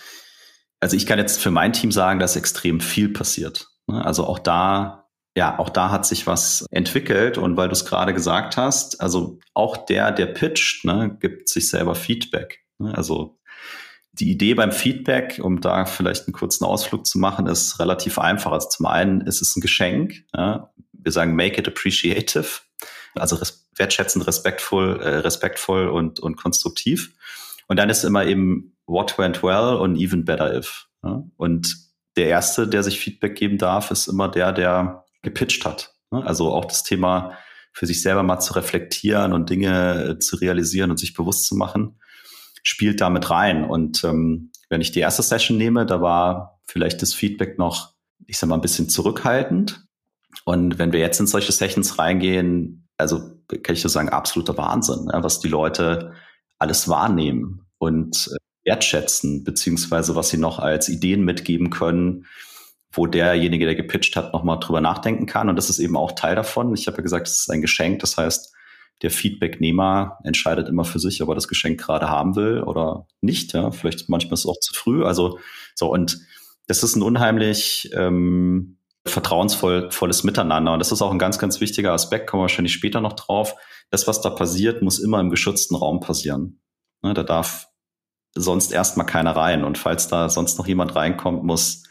also 0.81 0.97
ich 0.97 1.07
kann 1.07 1.19
jetzt 1.19 1.41
für 1.41 1.51
mein 1.51 1.73
Team 1.73 1.93
sagen, 1.93 2.19
dass 2.19 2.37
extrem 2.37 2.81
viel 2.81 3.09
passiert. 3.09 3.69
Ne? 3.87 4.05
Also 4.05 4.27
auch 4.27 4.39
da 4.39 5.03
ja, 5.35 5.59
auch 5.59 5.71
da 5.71 5.91
hat 5.91 6.05
sich 6.05 6.27
was 6.27 6.67
entwickelt 6.71 7.39
und 7.39 7.57
weil 7.57 7.69
du 7.69 7.73
es 7.73 7.87
gerade 7.87 8.13
gesagt 8.13 8.57
hast, 8.57 9.01
also 9.01 9.39
auch 9.55 9.79
der, 9.79 10.13
der 10.13 10.27
pitcht, 10.27 10.85
ne, 10.85 11.17
gibt 11.21 11.49
sich 11.49 11.71
selber 11.71 11.95
Feedback. 11.95 12.61
Ne, 12.79 12.95
also 12.97 13.39
die 14.13 14.31
Idee 14.31 14.53
beim 14.53 14.73
Feedback, 14.73 15.41
um 15.43 15.61
da 15.63 15.87
vielleicht 15.87 16.27
einen 16.27 16.35
kurzen 16.35 16.67
Ausflug 16.67 17.07
zu 17.07 17.19
machen, 17.19 17.47
ist 17.47 17.81
relativ 17.81 18.19
einfach. 18.19 18.53
Also 18.53 18.69
zum 18.69 18.87
einen 18.87 19.23
ist 19.23 19.41
es 19.41 19.57
ein 19.57 19.63
Geschenk. 19.63 20.25
Ja? 20.37 20.71
Wir 20.93 21.13
sagen 21.13 21.35
make 21.35 21.59
it 21.59 21.67
appreciative, 21.67 22.61
also 23.15 23.37
res 23.37 23.67
wertschätzend, 23.75 24.27
respektvoll, 24.27 25.01
äh, 25.01 25.17
respektvoll 25.21 25.89
und, 25.89 26.21
und 26.21 26.37
konstruktiv. 26.37 27.15
Und 27.69 27.79
dann 27.79 27.89
ist 27.89 28.05
immer 28.05 28.27
eben 28.27 28.72
what 28.93 29.19
went 29.19 29.43
well 29.43 29.77
und 29.77 29.97
even 29.97 30.25
better 30.25 30.57
if. 30.57 30.87
Ja? 31.03 31.25
Und 31.37 31.77
der 32.17 32.27
erste, 32.27 32.69
der 32.69 32.83
sich 32.83 33.01
Feedback 33.01 33.35
geben 33.35 33.59
darf, 33.59 33.91
ist 33.91 34.07
immer 34.07 34.29
der, 34.29 34.53
der 34.53 35.05
gepitcht 35.23 35.65
hat. 35.65 35.95
Ne? 36.11 36.25
Also 36.25 36.53
auch 36.53 36.67
das 36.67 36.85
Thema 36.85 37.37
für 37.73 37.87
sich 37.87 38.03
selber 38.03 38.23
mal 38.23 38.39
zu 38.39 38.53
reflektieren 38.55 39.33
und 39.33 39.49
Dinge 39.49 40.05
äh, 40.05 40.19
zu 40.19 40.37
realisieren 40.37 40.91
und 40.91 40.99
sich 40.99 41.15
bewusst 41.15 41.47
zu 41.47 41.57
machen 41.57 41.99
spielt 42.63 43.01
damit 43.01 43.31
rein. 43.31 43.65
Und 43.65 44.05
ähm, 44.05 44.51
wenn 44.69 44.81
ich 44.81 44.93
die 44.93 45.01
erste 45.01 45.23
Session 45.23 45.59
nehme, 45.59 45.85
da 45.85 46.01
war 46.01 46.61
vielleicht 46.67 47.03
das 47.03 47.13
Feedback 47.13 47.59
noch, 47.59 47.95
ich 48.27 48.39
sag 48.39 48.49
mal, 48.49 48.55
ein 48.57 48.63
bisschen 48.63 48.89
zurückhaltend. 48.89 49.85
Und 50.45 50.79
wenn 50.79 50.93
wir 50.93 51.01
jetzt 51.01 51.21
in 51.21 51.27
solche 51.27 51.53
Sessions 51.53 51.99
reingehen, 51.99 52.89
also 52.97 53.19
kann 53.49 53.75
ich 53.75 53.85
nur 53.85 53.91
sagen, 53.91 54.09
absoluter 54.09 54.57
Wahnsinn, 54.57 55.11
was 55.13 55.41
die 55.41 55.49
Leute 55.49 56.13
alles 56.59 56.89
wahrnehmen 56.89 57.67
und 57.79 58.31
äh, 58.33 58.37
wertschätzen, 58.65 59.45
beziehungsweise 59.45 60.15
was 60.15 60.31
sie 60.31 60.39
noch 60.39 60.59
als 60.59 60.89
Ideen 60.89 61.25
mitgeben 61.25 61.71
können, 61.71 62.27
wo 62.93 63.07
derjenige, 63.07 63.65
der 63.65 63.75
gepitcht 63.75 64.17
hat, 64.17 64.33
nochmal 64.33 64.61
drüber 64.61 64.81
nachdenken 64.81 65.27
kann. 65.27 65.49
Und 65.49 65.57
das 65.57 65.71
ist 65.71 65.79
eben 65.79 65.97
auch 65.97 66.13
Teil 66.13 66.37
davon. 66.37 66.75
Ich 66.75 66.87
habe 66.87 66.99
ja 66.99 67.03
gesagt, 67.03 67.27
es 67.27 67.41
ist 67.41 67.51
ein 67.51 67.63
Geschenk. 67.63 68.01
Das 68.01 68.17
heißt, 68.17 68.53
der 69.01 69.11
Feedbacknehmer 69.11 70.19
entscheidet 70.25 70.69
immer 70.69 70.85
für 70.85 70.99
sich, 70.99 71.23
ob 71.23 71.29
er 71.31 71.35
das 71.35 71.49
Geschenk 71.49 71.81
gerade 71.81 72.09
haben 72.09 72.37
will 72.37 72.63
oder 72.63 73.07
nicht. 73.21 73.53
Ja, 73.53 73.71
vielleicht 73.71 74.09
manchmal 74.09 74.35
ist 74.35 74.41
es 74.41 74.47
auch 74.47 74.61
zu 74.61 74.75
früh. 74.75 75.05
Also 75.05 75.39
so 75.75 75.91
und 75.91 76.19
das 76.69 76.83
ist 76.83 76.95
ein 76.95 77.03
unheimlich 77.03 77.91
ähm, 77.95 78.79
vertrauensvolles 79.05 80.23
Miteinander. 80.23 80.73
Und 80.73 80.79
das 80.79 80.93
ist 80.93 81.03
auch 81.03 81.11
ein 81.11 81.19
ganz, 81.19 81.39
ganz 81.39 81.61
wichtiger 81.61 81.93
Aspekt, 81.93 82.29
kommen 82.29 82.41
wir 82.41 82.45
wahrscheinlich 82.45 82.73
später 82.73 83.01
noch 83.01 83.15
drauf. 83.15 83.57
Das, 83.91 84.07
was 84.07 84.21
da 84.21 84.31
passiert, 84.31 84.81
muss 84.83 85.01
immer 85.01 85.21
im 85.21 85.31
geschützten 85.31 85.75
Raum 85.75 86.01
passieren. 86.01 86.61
Ne, 87.03 87.15
da 87.15 87.25
darf 87.25 87.67
sonst 88.35 88.73
erstmal 88.73 89.07
keiner 89.07 89.37
rein. 89.37 89.65
Und 89.65 89.79
falls 89.79 90.09
da 90.09 90.29
sonst 90.29 90.59
noch 90.59 90.67
jemand 90.67 90.95
reinkommt, 90.95 91.45
muss 91.45 91.85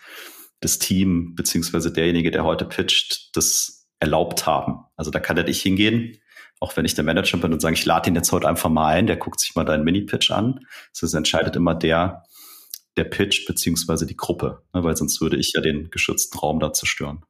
das 0.60 0.80
Team 0.80 1.36
beziehungsweise 1.36 1.92
derjenige, 1.92 2.32
der 2.32 2.44
heute 2.44 2.66
pitcht, 2.66 3.36
das 3.36 3.88
erlaubt 4.00 4.46
haben. 4.46 4.86
Also 4.96 5.12
da 5.12 5.20
kann 5.20 5.38
er 5.38 5.44
nicht 5.44 5.62
hingehen 5.62 6.18
auch 6.62 6.78
wenn 6.78 6.86
ich 6.86 6.94
der 6.94 7.04
Manager 7.04 7.38
bin 7.40 7.52
und 7.52 7.60
sage, 7.60 7.74
ich 7.74 7.86
lade 7.86 8.10
ihn 8.10 8.16
jetzt 8.16 8.32
heute 8.32 8.48
einfach 8.48 8.70
mal 8.70 8.94
ein, 8.94 9.08
der 9.08 9.18
guckt 9.18 9.40
sich 9.40 9.56
mal 9.56 9.66
deinen 9.66 9.84
Mini-Pitch 9.84 10.30
an. 10.30 10.60
Das 11.00 11.14
entscheidet 11.14 11.56
immer 11.56 11.74
der, 11.74 12.24
der 12.96 13.04
Pitch 13.04 13.48
beziehungsweise 13.48 14.06
die 14.06 14.16
Gruppe, 14.16 14.62
ne, 14.74 14.84
weil 14.84 14.96
sonst 14.96 15.20
würde 15.22 15.38
ich 15.38 15.54
ja 15.56 15.62
den 15.62 15.90
geschützten 15.90 16.38
Raum 16.38 16.60
da 16.60 16.72
zerstören. 16.72 17.26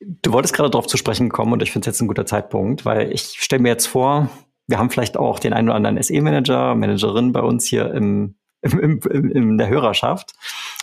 Du 0.00 0.32
wolltest 0.32 0.54
gerade 0.54 0.70
darauf 0.70 0.86
zu 0.86 0.96
sprechen 0.96 1.28
kommen 1.28 1.52
und 1.52 1.62
ich 1.62 1.72
finde 1.72 1.90
es 1.90 1.96
jetzt 1.96 2.00
ein 2.00 2.06
guter 2.06 2.24
Zeitpunkt, 2.24 2.84
weil 2.84 3.12
ich 3.12 3.34
stelle 3.40 3.60
mir 3.60 3.70
jetzt 3.70 3.86
vor, 3.86 4.30
wir 4.68 4.78
haben 4.78 4.90
vielleicht 4.90 5.16
auch 5.16 5.40
den 5.40 5.52
einen 5.52 5.68
oder 5.68 5.76
anderen 5.76 6.00
SE-Manager, 6.00 6.76
Managerin 6.76 7.32
bei 7.32 7.40
uns 7.40 7.66
hier 7.66 7.92
im, 7.92 8.36
im, 8.62 9.00
im, 9.00 9.30
in 9.30 9.58
der 9.58 9.68
Hörerschaft. 9.68 10.32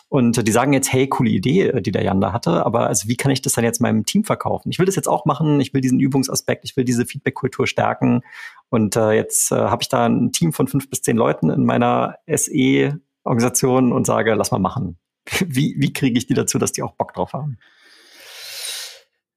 Und 0.08 0.48
die 0.48 0.52
sagen 0.52 0.72
jetzt, 0.72 0.94
hey, 0.94 1.08
coole 1.08 1.30
Idee, 1.30 1.68
äh, 1.68 1.82
die 1.82 1.92
der 1.92 2.04
Jan 2.04 2.22
da 2.22 2.32
hatte, 2.32 2.66
aber 2.66 2.88
also 2.88 3.08
wie 3.10 3.18
kann 3.18 3.32
ich 3.32 3.42
das 3.42 3.54
dann 3.54 3.64
jetzt 3.64 3.82
meinem 3.82 4.06
Team 4.06 4.24
verkaufen? 4.24 4.70
Ich 4.70 4.80
will 4.80 4.86
das 4.86 4.96
jetzt 4.96 5.08
auch 5.08 5.26
machen, 5.26 5.60
ich 5.60 5.74
will 5.74 5.82
diesen 5.82 6.00
Übungsaspekt, 6.00 6.64
ich 6.64 6.78
will 6.78 6.86
diese 6.86 7.06
Feedback-Kultur 7.06 7.68
stärken. 7.68 8.22
Und 8.70 8.96
äh, 8.96 9.12
jetzt 9.12 9.52
äh, 9.52 9.56
habe 9.56 9.82
ich 9.82 9.90
da 9.90 10.06
ein 10.06 10.32
Team 10.32 10.54
von 10.54 10.68
fünf 10.68 10.90
bis 10.90 11.02
zehn 11.02 11.18
Leuten 11.18 11.50
in 11.50 11.66
meiner 11.66 12.18
SE-Organisation 12.28 13.92
und 13.92 14.06
sage, 14.06 14.34
lass 14.36 14.52
mal 14.52 14.60
machen. 14.60 14.98
Wie, 15.46 15.76
wie 15.80 15.92
kriege 15.92 16.18
ich 16.20 16.28
die 16.28 16.36
dazu, 16.36 16.60
dass 16.60 16.72
die 16.72 16.84
auch 16.84 16.94
Bock 16.94 17.14
drauf 17.14 17.34
haben? 17.34 17.58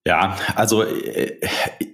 Ja, 0.06 0.36
also 0.54 0.82
äh, 0.82 1.40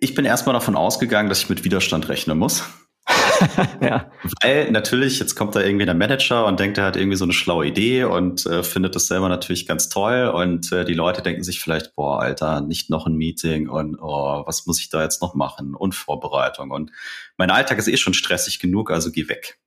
ich 0.00 0.14
bin 0.14 0.24
erstmal 0.24 0.52
davon 0.52 0.76
ausgegangen, 0.76 1.28
dass 1.28 1.40
ich 1.40 1.48
mit 1.48 1.64
Widerstand 1.64 2.09
rechnen 2.09 2.38
muss. 2.38 2.64
ja. 3.80 4.10
Weil 4.42 4.70
natürlich, 4.70 5.18
jetzt 5.18 5.34
kommt 5.34 5.54
da 5.54 5.60
irgendwie 5.60 5.84
der 5.84 5.94
Manager 5.94 6.46
und 6.46 6.58
denkt, 6.58 6.78
er 6.78 6.84
hat 6.84 6.96
irgendwie 6.96 7.16
so 7.16 7.24
eine 7.24 7.32
schlaue 7.32 7.66
Idee 7.66 8.04
und 8.04 8.46
äh, 8.46 8.62
findet 8.62 8.94
das 8.94 9.06
selber 9.06 9.28
natürlich 9.28 9.66
ganz 9.66 9.88
toll. 9.88 10.28
Und 10.34 10.72
äh, 10.72 10.84
die 10.84 10.94
Leute 10.94 11.22
denken 11.22 11.42
sich 11.42 11.60
vielleicht, 11.60 11.94
boah, 11.94 12.20
Alter, 12.20 12.60
nicht 12.60 12.90
noch 12.90 13.06
ein 13.06 13.14
Meeting 13.14 13.68
und 13.68 13.98
oh, 14.00 14.42
was 14.46 14.66
muss 14.66 14.80
ich 14.80 14.88
da 14.88 15.02
jetzt 15.02 15.20
noch 15.20 15.34
machen? 15.34 15.74
Und 15.74 15.94
Vorbereitung. 15.94 16.70
Und 16.70 16.92
mein 17.36 17.50
Alltag 17.50 17.78
ist 17.78 17.88
eh 17.88 17.96
schon 17.96 18.14
stressig 18.14 18.58
genug, 18.58 18.90
also 18.90 19.10
geh 19.10 19.28
weg. 19.28 19.58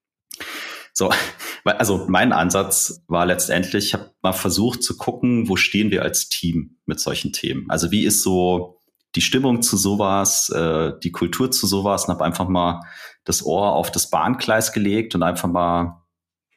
So, 0.94 1.12
also 1.64 2.06
mein 2.08 2.34
Ansatz 2.34 3.04
war 3.08 3.26
letztendlich, 3.26 3.86
ich 3.86 3.94
habe 3.94 4.12
mal 4.24 4.34
versucht 4.34 4.82
zu 4.82 4.98
gucken, 4.98 5.48
wo 5.48 5.56
stehen 5.56 5.92
wir 5.92 6.02
als 6.02 6.30
Team 6.30 6.78
mit 6.86 7.00
solchen 7.00 7.34
Themen. 7.34 7.70
Also 7.70 7.92
wie 7.92 8.06
ist 8.06 8.24
so 8.24 8.77
die 9.16 9.22
Stimmung 9.22 9.62
zu 9.62 9.78
sowas, 9.78 10.50
äh, 10.50 10.94
die 11.04 11.12
Kultur 11.12 11.52
zu 11.52 11.68
sowas 11.68 12.06
und 12.06 12.14
habe 12.14 12.26
einfach 12.26 12.48
mal 12.48 12.82
das 13.24 13.46
Ohr 13.46 13.74
auf 13.74 13.92
das 13.92 14.10
Bahngleis 14.10 14.74
gelegt 14.74 15.16
und 15.16 15.24
einfach 15.24 15.50
mal 15.50 16.04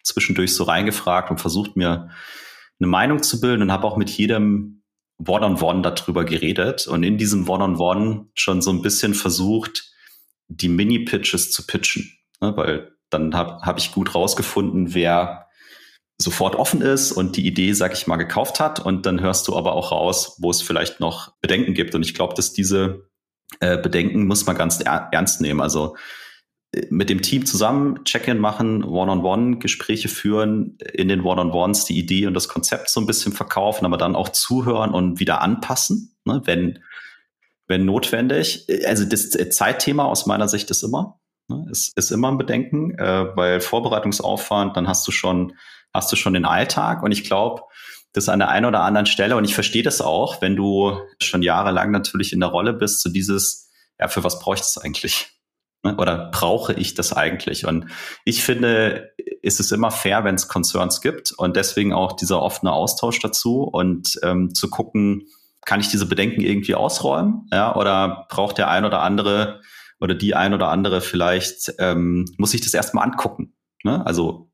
zwischendurch 0.02 0.54
so 0.54 0.64
reingefragt 0.64 1.30
und 1.30 1.40
versucht 1.40 1.76
mir 1.76 2.10
eine 2.78 2.88
Meinung 2.88 3.22
zu 3.22 3.40
bilden 3.40 3.62
und 3.62 3.72
habe 3.72 3.86
auch 3.86 3.96
mit 3.96 4.10
jedem 4.10 4.82
One-on-One 5.26 5.82
darüber 5.82 6.24
geredet 6.24 6.86
und 6.86 7.02
in 7.02 7.18
diesem 7.18 7.48
One-on-One 7.48 8.28
schon 8.34 8.62
so 8.62 8.70
ein 8.70 8.82
bisschen 8.82 9.14
versucht, 9.14 9.92
die 10.48 10.68
Mini-Pitches 10.68 11.52
zu 11.52 11.66
pitchen, 11.66 12.10
ne, 12.40 12.56
weil 12.56 12.96
dann 13.10 13.34
habe 13.34 13.60
hab 13.62 13.78
ich 13.78 13.92
gut 13.92 14.14
rausgefunden, 14.14 14.94
wer 14.94 15.46
sofort 16.20 16.54
offen 16.54 16.82
ist 16.82 17.12
und 17.12 17.36
die 17.36 17.46
Idee, 17.46 17.72
sag 17.72 17.94
ich 17.94 18.06
mal, 18.06 18.16
gekauft 18.16 18.60
hat. 18.60 18.78
Und 18.78 19.06
dann 19.06 19.20
hörst 19.20 19.48
du 19.48 19.56
aber 19.56 19.72
auch 19.72 19.90
raus, 19.90 20.36
wo 20.38 20.50
es 20.50 20.60
vielleicht 20.60 21.00
noch 21.00 21.32
Bedenken 21.40 21.72
gibt. 21.72 21.94
Und 21.94 22.04
ich 22.04 22.14
glaube, 22.14 22.34
dass 22.34 22.52
diese 22.52 23.08
äh, 23.60 23.78
Bedenken 23.78 24.26
muss 24.26 24.44
man 24.44 24.56
ganz 24.56 24.80
er 24.80 25.08
ernst 25.12 25.40
nehmen. 25.40 25.62
Also 25.62 25.96
äh, 26.72 26.82
mit 26.90 27.08
dem 27.08 27.22
Team 27.22 27.46
zusammen 27.46 28.04
Check-in 28.04 28.38
machen, 28.38 28.84
One-on-One 28.84 29.58
Gespräche 29.58 30.08
führen, 30.08 30.76
in 30.92 31.08
den 31.08 31.22
One-on-Ones 31.22 31.86
die 31.86 31.98
Idee 31.98 32.26
und 32.26 32.34
das 32.34 32.48
Konzept 32.48 32.90
so 32.90 33.00
ein 33.00 33.06
bisschen 33.06 33.32
verkaufen, 33.32 33.86
aber 33.86 33.96
dann 33.96 34.14
auch 34.14 34.28
zuhören 34.28 34.92
und 34.92 35.20
wieder 35.20 35.40
anpassen, 35.40 36.18
ne, 36.26 36.42
wenn, 36.44 36.80
wenn 37.66 37.86
notwendig. 37.86 38.66
Also 38.86 39.06
das 39.06 39.30
Zeitthema 39.30 40.04
aus 40.04 40.26
meiner 40.26 40.48
Sicht 40.48 40.70
ist 40.70 40.82
immer, 40.82 41.19
ne, 41.50 41.66
ist, 41.70 41.96
ist 41.96 42.10
immer 42.10 42.30
ein 42.30 42.38
Bedenken, 42.38 42.98
äh, 42.98 43.36
weil 43.36 43.60
Vorbereitungsaufwand, 43.60 44.76
dann 44.76 44.88
hast 44.88 45.06
du 45.06 45.12
schon 45.12 45.54
hast 45.92 46.10
du 46.12 46.16
schon 46.16 46.34
den 46.34 46.44
Alltag. 46.44 47.02
Und 47.02 47.12
ich 47.12 47.24
glaube, 47.24 47.62
das 48.12 48.28
an 48.28 48.40
der 48.40 48.48
einen 48.48 48.66
oder 48.66 48.82
anderen 48.82 49.06
Stelle, 49.06 49.36
und 49.36 49.44
ich 49.44 49.54
verstehe 49.54 49.82
das 49.82 50.00
auch, 50.00 50.42
wenn 50.42 50.56
du 50.56 50.98
schon 51.22 51.42
jahrelang 51.42 51.90
natürlich 51.90 52.32
in 52.32 52.40
der 52.40 52.48
Rolle 52.48 52.72
bist, 52.72 53.02
so 53.02 53.10
dieses, 53.10 53.70
ja, 53.98 54.08
für 54.08 54.24
was 54.24 54.34
ich 54.34 54.60
das 54.60 54.78
eigentlich? 54.78 55.28
Ne? 55.82 55.96
Oder 55.96 56.30
brauche 56.32 56.72
ich 56.72 56.94
das 56.94 57.12
eigentlich? 57.12 57.66
Und 57.66 57.86
ich 58.24 58.42
finde, 58.42 59.12
ist 59.42 59.60
es 59.60 59.72
immer 59.72 59.90
fair, 59.90 60.24
wenn 60.24 60.34
es 60.34 60.48
Concerns 60.48 61.00
gibt 61.00 61.32
und 61.32 61.56
deswegen 61.56 61.92
auch 61.92 62.12
dieser 62.12 62.42
offene 62.42 62.72
Austausch 62.72 63.20
dazu 63.20 63.62
und 63.62 64.18
ähm, 64.22 64.54
zu 64.54 64.68
gucken, 64.68 65.26
kann 65.64 65.80
ich 65.80 65.88
diese 65.88 66.06
Bedenken 66.06 66.40
irgendwie 66.40 66.74
ausräumen? 66.74 67.46
Ja, 67.52 67.76
oder 67.76 68.26
braucht 68.30 68.58
der 68.58 68.70
ein 68.70 68.84
oder 68.84 69.02
andere 69.02 69.60
oder 70.00 70.14
die 70.14 70.34
ein 70.34 70.54
oder 70.54 70.68
andere 70.68 71.00
vielleicht, 71.00 71.74
ähm, 71.78 72.26
muss 72.38 72.54
ich 72.54 72.60
das 72.60 72.74
erstmal 72.74 73.04
angucken? 73.04 73.54
Ne? 73.84 74.04
Also 74.06 74.50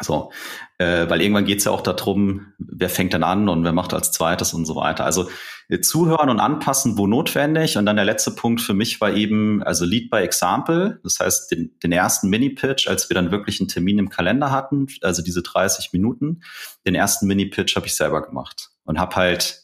so, 0.00 0.32
äh, 0.78 1.08
weil 1.08 1.20
irgendwann 1.20 1.44
geht 1.44 1.58
es 1.58 1.64
ja 1.64 1.70
auch 1.70 1.82
darum, 1.82 2.54
wer 2.58 2.88
fängt 2.88 3.12
dann 3.12 3.22
an 3.22 3.48
und 3.48 3.62
wer 3.64 3.72
macht 3.72 3.92
als 3.92 4.10
zweites 4.10 4.54
und 4.54 4.64
so 4.64 4.74
weiter. 4.74 5.04
Also 5.04 5.28
äh, 5.68 5.80
zuhören 5.80 6.30
und 6.30 6.40
anpassen, 6.40 6.96
wo 6.96 7.06
notwendig. 7.06 7.76
Und 7.76 7.84
dann 7.84 7.96
der 7.96 8.06
letzte 8.06 8.30
Punkt 8.30 8.62
für 8.62 8.72
mich 8.72 9.00
war 9.00 9.12
eben, 9.12 9.62
also 9.62 9.84
Lead 9.84 10.10
by 10.10 10.18
Example. 10.18 10.98
Das 11.04 11.20
heißt, 11.20 11.50
den, 11.50 11.78
den 11.82 11.92
ersten 11.92 12.30
Mini-Pitch, 12.30 12.88
als 12.88 13.10
wir 13.10 13.14
dann 13.14 13.30
wirklich 13.30 13.60
einen 13.60 13.68
Termin 13.68 13.98
im 13.98 14.08
Kalender 14.08 14.50
hatten, 14.50 14.86
also 15.02 15.22
diese 15.22 15.42
30 15.42 15.92
Minuten, 15.92 16.40
den 16.86 16.94
ersten 16.94 17.26
Mini-Pitch 17.26 17.76
habe 17.76 17.86
ich 17.86 17.94
selber 17.94 18.22
gemacht 18.22 18.70
und 18.84 18.98
habe 18.98 19.14
halt 19.16 19.62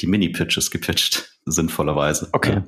die 0.00 0.06
Mini-Pitches 0.06 0.70
gepitcht, 0.70 1.35
sinnvollerweise. 1.46 2.28
Okay. 2.32 2.62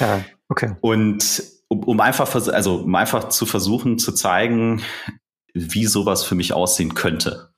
Ja, 0.00 0.24
okay. 0.48 0.76
Und 0.80 1.42
um, 1.68 1.84
um 1.84 2.00
einfach, 2.00 2.34
also 2.34 2.76
um 2.76 2.94
einfach 2.94 3.28
zu 3.28 3.46
versuchen 3.46 3.98
zu 3.98 4.12
zeigen, 4.12 4.82
wie 5.52 5.86
sowas 5.86 6.24
für 6.24 6.34
mich 6.34 6.52
aussehen 6.52 6.94
könnte. 6.94 7.50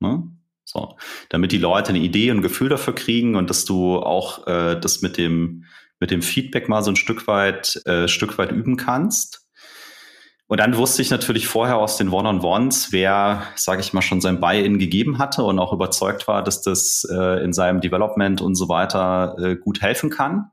Ne? 0.00 0.30
So, 0.64 0.96
damit 1.30 1.52
die 1.52 1.58
Leute 1.58 1.90
eine 1.90 1.98
Idee 1.98 2.30
und 2.30 2.38
ein 2.38 2.42
Gefühl 2.42 2.68
dafür 2.68 2.94
kriegen 2.94 3.36
und 3.36 3.48
dass 3.48 3.64
du 3.64 3.96
auch 3.96 4.46
äh, 4.46 4.78
das 4.78 5.02
mit 5.02 5.16
dem 5.16 5.64
mit 6.00 6.10
dem 6.10 6.22
Feedback 6.22 6.68
mal 6.68 6.82
so 6.84 6.92
ein 6.92 6.96
Stück 6.96 7.26
weit 7.26 7.80
äh, 7.86 8.06
Stück 8.06 8.38
weit 8.38 8.52
üben 8.52 8.76
kannst. 8.76 9.47
Und 10.48 10.60
dann 10.60 10.76
wusste 10.78 11.02
ich 11.02 11.10
natürlich 11.10 11.46
vorher 11.46 11.76
aus 11.76 11.98
den 11.98 12.08
One-on-Ones, 12.08 12.90
wer, 12.90 13.42
sage 13.54 13.82
ich 13.82 13.92
mal, 13.92 14.00
schon 14.00 14.22
sein 14.22 14.40
Buy-in 14.40 14.78
gegeben 14.78 15.18
hatte 15.18 15.44
und 15.44 15.58
auch 15.58 15.74
überzeugt 15.74 16.26
war, 16.26 16.42
dass 16.42 16.62
das 16.62 17.06
äh, 17.10 17.44
in 17.44 17.52
seinem 17.52 17.82
Development 17.82 18.40
und 18.40 18.54
so 18.54 18.70
weiter 18.70 19.36
äh, 19.38 19.56
gut 19.56 19.82
helfen 19.82 20.08
kann. 20.08 20.50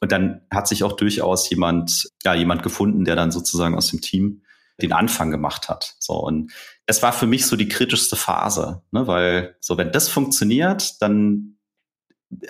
Und 0.00 0.12
dann 0.12 0.42
hat 0.50 0.68
sich 0.68 0.84
auch 0.84 0.92
durchaus 0.92 1.50
jemand, 1.50 2.08
ja, 2.24 2.34
jemand 2.34 2.62
gefunden, 2.62 3.04
der 3.04 3.16
dann 3.16 3.32
sozusagen 3.32 3.76
aus 3.76 3.88
dem 3.88 4.00
Team 4.00 4.42
den 4.80 4.92
Anfang 4.92 5.32
gemacht 5.32 5.68
hat. 5.68 5.96
So 5.98 6.14
und 6.14 6.52
es 6.86 7.02
war 7.02 7.12
für 7.12 7.26
mich 7.26 7.46
so 7.46 7.56
die 7.56 7.68
kritischste 7.68 8.16
Phase, 8.16 8.82
ne, 8.90 9.06
weil 9.06 9.56
so 9.60 9.76
wenn 9.76 9.92
das 9.92 10.08
funktioniert, 10.08 11.02
dann 11.02 11.56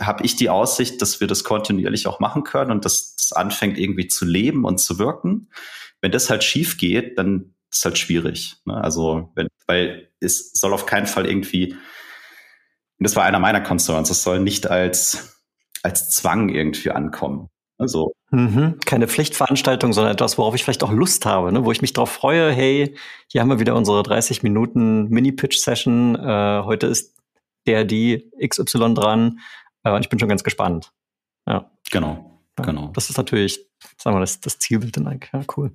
habe 0.01 0.25
ich 0.25 0.37
die 0.37 0.51
Aussicht, 0.51 1.03
dass 1.03 1.21
wir 1.21 1.27
das 1.27 1.45
kontinuierlich 1.45 2.07
auch 2.07 2.21
machen 2.21 2.45
können 2.45 2.71
und 2.71 2.85
dass 2.85 3.17
das 3.17 3.33
anfängt 3.33 3.79
irgendwie 3.79 4.09
zu 4.09 4.25
leben 4.25 4.65
und 4.65 4.79
zu 4.79 4.99
wirken. 4.99 5.49
Wenn 6.01 6.13
das 6.13 6.31
halt 6.31 6.45
schief 6.45 6.79
geht, 6.79 7.19
dann 7.19 7.55
ist 7.71 7.85
halt 7.85 7.99
schwierig. 7.99 8.57
Ne? 8.65 8.75
Also 8.75 9.31
wenn, 9.35 9.49
weil 9.67 10.09
es 10.21 10.53
soll 10.53 10.73
auf 10.73 10.87
keinen 10.87 11.07
Fall 11.07 11.27
irgendwie, 11.27 11.77
das 12.99 13.17
war 13.17 13.25
einer 13.25 13.39
meiner 13.39 13.61
Concerns, 13.61 14.11
es 14.11 14.23
soll 14.23 14.41
nicht 14.41 14.71
als 14.71 15.33
als 15.83 16.11
Zwang 16.11 16.49
irgendwie 16.49 16.91
ankommen. 16.91 17.49
Also 17.79 18.13
mhm. 18.31 18.79
keine 18.85 19.09
Pflichtveranstaltung, 19.09 19.93
sondern 19.93 20.13
etwas, 20.13 20.39
worauf 20.39 20.55
ich 20.55 20.63
vielleicht 20.63 20.85
auch 20.85 20.93
Lust 20.93 21.27
habe, 21.27 21.53
ne? 21.53 21.65
wo 21.65 21.73
ich 21.73 21.83
mich 21.83 21.93
darauf 21.93 22.11
freue. 22.11 22.53
Hey, 22.53 22.95
hier 23.27 23.41
haben 23.41 23.49
wir 23.49 23.59
wieder 23.59 23.75
unsere 23.75 24.03
30 24.03 24.43
Minuten 24.43 25.09
Mini-Pitch-Session. 25.09 26.15
Äh, 26.15 26.63
heute 26.65 26.87
ist 26.87 27.17
der 27.67 27.85
die 27.85 28.31
XY 28.41 28.95
dran. 28.95 29.41
Äh, 29.85 30.01
ich 30.01 30.09
bin 30.09 30.19
schon 30.19 30.29
ganz 30.29 30.45
gespannt. 30.45 30.93
Ja. 31.47 31.71
Genau. 31.91 32.41
Ja, 32.59 32.65
genau. 32.65 32.89
Das 32.89 33.11
ist 33.11 33.17
natürlich, 33.17 33.65
sagen 33.99 34.17
wir, 34.17 34.21
das, 34.21 34.41
das 34.41 34.59
Zielbild 34.59 34.97
dann 34.97 35.07
eigentlich. 35.07 35.33
Ja, 35.33 35.43
cool. 35.57 35.73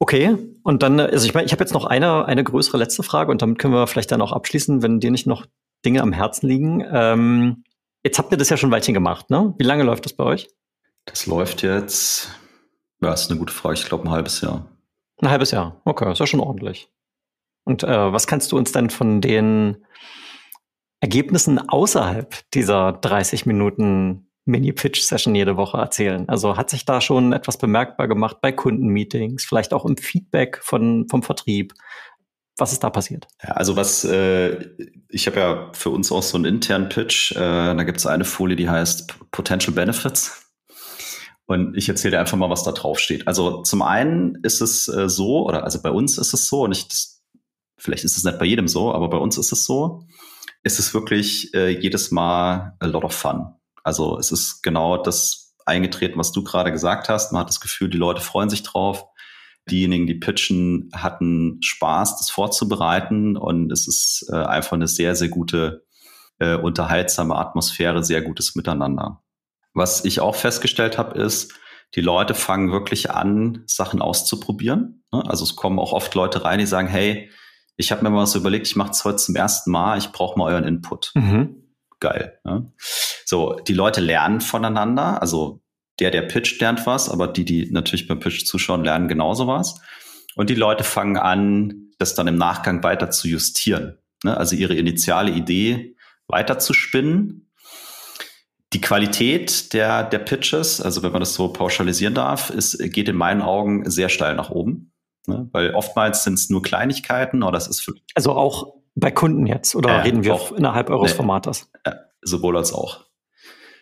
Okay, 0.00 0.36
und 0.62 0.82
dann, 0.82 1.00
also 1.00 1.26
ich 1.26 1.34
meine, 1.34 1.46
ich 1.46 1.52
habe 1.52 1.62
jetzt 1.62 1.74
noch 1.74 1.84
eine, 1.84 2.24
eine 2.24 2.44
größere 2.44 2.78
letzte 2.78 3.02
Frage 3.02 3.32
und 3.32 3.42
damit 3.42 3.58
können 3.58 3.74
wir 3.74 3.86
vielleicht 3.88 4.12
dann 4.12 4.22
auch 4.22 4.32
abschließen, 4.32 4.82
wenn 4.82 5.00
dir 5.00 5.10
nicht 5.10 5.26
noch 5.26 5.46
Dinge 5.84 6.02
am 6.02 6.12
Herzen 6.12 6.46
liegen. 6.46 6.84
Ähm, 6.92 7.64
jetzt 8.04 8.18
habt 8.18 8.30
ihr 8.30 8.38
das 8.38 8.48
ja 8.48 8.56
schon 8.56 8.70
ein 8.70 8.72
Weilchen 8.72 8.94
gemacht, 8.94 9.30
ne? 9.30 9.54
Wie 9.58 9.64
lange 9.64 9.82
läuft 9.82 10.04
das 10.04 10.12
bei 10.12 10.24
euch? 10.24 10.48
Das 11.04 11.26
läuft 11.26 11.62
jetzt, 11.62 12.30
ja, 13.00 13.12
ist 13.12 13.30
eine 13.30 13.40
gute 13.40 13.52
Frage. 13.52 13.74
Ich 13.74 13.86
glaube, 13.86 14.04
ein 14.04 14.10
halbes 14.10 14.40
Jahr. 14.40 14.68
Ein 15.20 15.30
halbes 15.30 15.50
Jahr, 15.50 15.80
okay, 15.84 16.12
ist 16.12 16.20
ja 16.20 16.26
schon 16.26 16.40
ordentlich. 16.40 16.88
Und 17.64 17.82
äh, 17.82 18.12
was 18.12 18.28
kannst 18.28 18.52
du 18.52 18.56
uns 18.56 18.70
denn 18.70 18.90
von 18.90 19.20
den 19.20 19.84
Ergebnissen 21.00 21.58
außerhalb 21.68 22.34
dieser 22.52 22.92
30 22.92 23.46
Minuten 23.46 24.28
Mini-Pitch-Session 24.46 25.34
jede 25.34 25.56
Woche 25.56 25.78
erzählen? 25.78 26.28
Also 26.28 26.56
hat 26.56 26.70
sich 26.70 26.84
da 26.84 27.00
schon 27.00 27.32
etwas 27.32 27.58
bemerkbar 27.58 28.08
gemacht 28.08 28.38
bei 28.40 28.50
Kundenmeetings, 28.50 29.44
vielleicht 29.44 29.72
auch 29.72 29.84
im 29.84 29.96
Feedback 29.96 30.60
von, 30.62 31.06
vom 31.08 31.22
Vertrieb? 31.22 31.74
Was 32.56 32.72
ist 32.72 32.82
da 32.82 32.90
passiert? 32.90 33.28
Ja, 33.42 33.50
also 33.50 33.76
was, 33.76 34.04
äh, 34.04 34.66
ich 35.08 35.28
habe 35.28 35.38
ja 35.38 35.70
für 35.74 35.90
uns 35.90 36.10
auch 36.10 36.24
so 36.24 36.36
einen 36.36 36.46
internen 36.46 36.88
Pitch. 36.88 37.30
Äh, 37.32 37.36
da 37.36 37.84
gibt 37.84 37.98
es 37.98 38.06
eine 38.06 38.24
Folie, 38.24 38.56
die 38.56 38.68
heißt 38.68 39.30
Potential 39.30 39.74
Benefits. 39.74 40.44
Und 41.46 41.76
ich 41.76 41.88
erzähle 41.88 42.12
dir 42.12 42.20
einfach 42.20 42.36
mal, 42.36 42.50
was 42.50 42.64
da 42.64 42.72
drauf 42.72 42.98
steht. 42.98 43.28
Also 43.28 43.62
zum 43.62 43.82
einen 43.82 44.38
ist 44.42 44.60
es 44.60 44.88
äh, 44.88 45.08
so, 45.08 45.46
oder 45.46 45.62
also 45.62 45.80
bei 45.80 45.90
uns 45.90 46.18
ist 46.18 46.34
es 46.34 46.48
so, 46.48 46.62
und 46.62 46.72
ich, 46.72 46.88
das, 46.88 47.22
vielleicht 47.78 48.04
ist 48.04 48.16
es 48.16 48.24
nicht 48.24 48.38
bei 48.38 48.44
jedem 48.44 48.66
so, 48.66 48.92
aber 48.92 49.08
bei 49.08 49.18
uns 49.18 49.38
ist 49.38 49.52
es 49.52 49.64
so, 49.64 50.02
ist 50.68 50.78
es 50.78 50.92
wirklich 50.92 51.54
äh, 51.54 51.70
jedes 51.70 52.10
Mal 52.10 52.76
a 52.78 52.86
lot 52.86 53.02
of 53.02 53.14
fun. 53.14 53.54
Also 53.82 54.18
es 54.18 54.30
ist 54.30 54.62
genau 54.62 55.02
das 55.02 55.56
eingetreten, 55.64 56.18
was 56.18 56.30
du 56.30 56.44
gerade 56.44 56.70
gesagt 56.70 57.08
hast. 57.08 57.32
Man 57.32 57.40
hat 57.40 57.48
das 57.48 57.60
Gefühl, 57.60 57.88
die 57.88 57.96
Leute 57.96 58.20
freuen 58.20 58.50
sich 58.50 58.62
drauf. 58.62 59.06
Diejenigen, 59.70 60.06
die 60.06 60.14
pitchen, 60.14 60.90
hatten 60.94 61.58
Spaß, 61.62 62.18
das 62.18 62.30
vorzubereiten 62.30 63.38
und 63.38 63.72
es 63.72 63.88
ist 63.88 64.28
äh, 64.30 64.36
einfach 64.36 64.74
eine 64.74 64.88
sehr, 64.88 65.14
sehr 65.14 65.28
gute, 65.28 65.86
äh, 66.38 66.54
unterhaltsame 66.56 67.36
Atmosphäre, 67.36 68.04
sehr 68.04 68.20
gutes 68.20 68.54
Miteinander. 68.54 69.22
Was 69.72 70.04
ich 70.04 70.20
auch 70.20 70.34
festgestellt 70.34 70.98
habe, 70.98 71.18
ist, 71.18 71.54
die 71.94 72.02
Leute 72.02 72.34
fangen 72.34 72.72
wirklich 72.72 73.10
an, 73.10 73.62
Sachen 73.66 74.02
auszuprobieren. 74.02 75.04
Ne? 75.12 75.22
Also 75.26 75.44
es 75.44 75.56
kommen 75.56 75.78
auch 75.78 75.92
oft 75.92 76.14
Leute 76.14 76.44
rein, 76.44 76.58
die 76.58 76.66
sagen, 76.66 76.88
hey, 76.88 77.30
ich 77.78 77.92
habe 77.92 78.02
mir 78.02 78.10
mal 78.10 78.22
was 78.22 78.34
überlegt, 78.34 78.66
ich 78.66 78.76
mache 78.76 78.90
es 78.90 79.04
heute 79.04 79.16
zum 79.16 79.36
ersten 79.36 79.70
Mal, 79.70 79.98
ich 79.98 80.10
brauche 80.10 80.38
mal 80.38 80.52
euren 80.52 80.64
Input. 80.64 81.12
Mhm. 81.14 81.62
Geil. 82.00 82.38
Ne? 82.44 82.72
So, 83.24 83.54
die 83.54 83.72
Leute 83.72 84.00
lernen 84.00 84.40
voneinander, 84.40 85.22
also 85.22 85.62
der, 86.00 86.10
der 86.10 86.22
pitcht, 86.22 86.60
lernt 86.60 86.86
was, 86.86 87.08
aber 87.08 87.28
die, 87.28 87.44
die 87.44 87.70
natürlich 87.70 88.08
beim 88.08 88.18
Pitch 88.18 88.44
zuschauen, 88.44 88.84
lernen 88.84 89.08
genauso 89.08 89.46
was. 89.46 89.80
Und 90.34 90.50
die 90.50 90.54
Leute 90.54 90.84
fangen 90.84 91.16
an, 91.16 91.92
das 91.98 92.14
dann 92.14 92.26
im 92.26 92.36
Nachgang 92.36 92.82
weiter 92.82 93.10
zu 93.10 93.28
justieren. 93.28 93.98
Ne? 94.24 94.36
Also 94.36 94.56
ihre 94.56 94.74
initiale 94.74 95.30
Idee 95.30 95.96
weiter 96.26 96.58
zu 96.58 96.74
spinnen. 96.74 97.50
Die 98.72 98.80
Qualität 98.80 99.72
der, 99.72 100.02
der 100.02 100.18
Pitches, 100.18 100.80
also 100.80 101.02
wenn 101.02 101.12
man 101.12 101.20
das 101.20 101.34
so 101.34 101.48
pauschalisieren 101.52 102.14
darf, 102.14 102.50
ist, 102.50 102.78
geht 102.92 103.08
in 103.08 103.16
meinen 103.16 103.40
Augen 103.40 103.88
sehr 103.88 104.08
steil 104.08 104.34
nach 104.34 104.50
oben. 104.50 104.92
Ne? 105.28 105.48
Weil 105.52 105.74
oftmals 105.74 106.24
sind 106.24 106.34
es 106.34 106.50
nur 106.50 106.62
Kleinigkeiten 106.62 107.42
oder 107.42 107.56
es 107.58 107.68
ist 107.68 107.80
für 107.80 107.94
Also 108.14 108.32
auch 108.32 108.74
bei 108.94 109.10
Kunden 109.10 109.46
jetzt 109.46 109.76
oder 109.76 109.90
äh, 109.90 110.00
reden 110.00 110.24
wir 110.24 110.34
auch, 110.34 110.52
innerhalb 110.52 110.90
eures 110.90 111.12
nee, 111.12 111.16
Formates? 111.16 111.70
Äh, 111.84 111.92
sowohl 112.22 112.56
als 112.56 112.72
auch. 112.72 113.04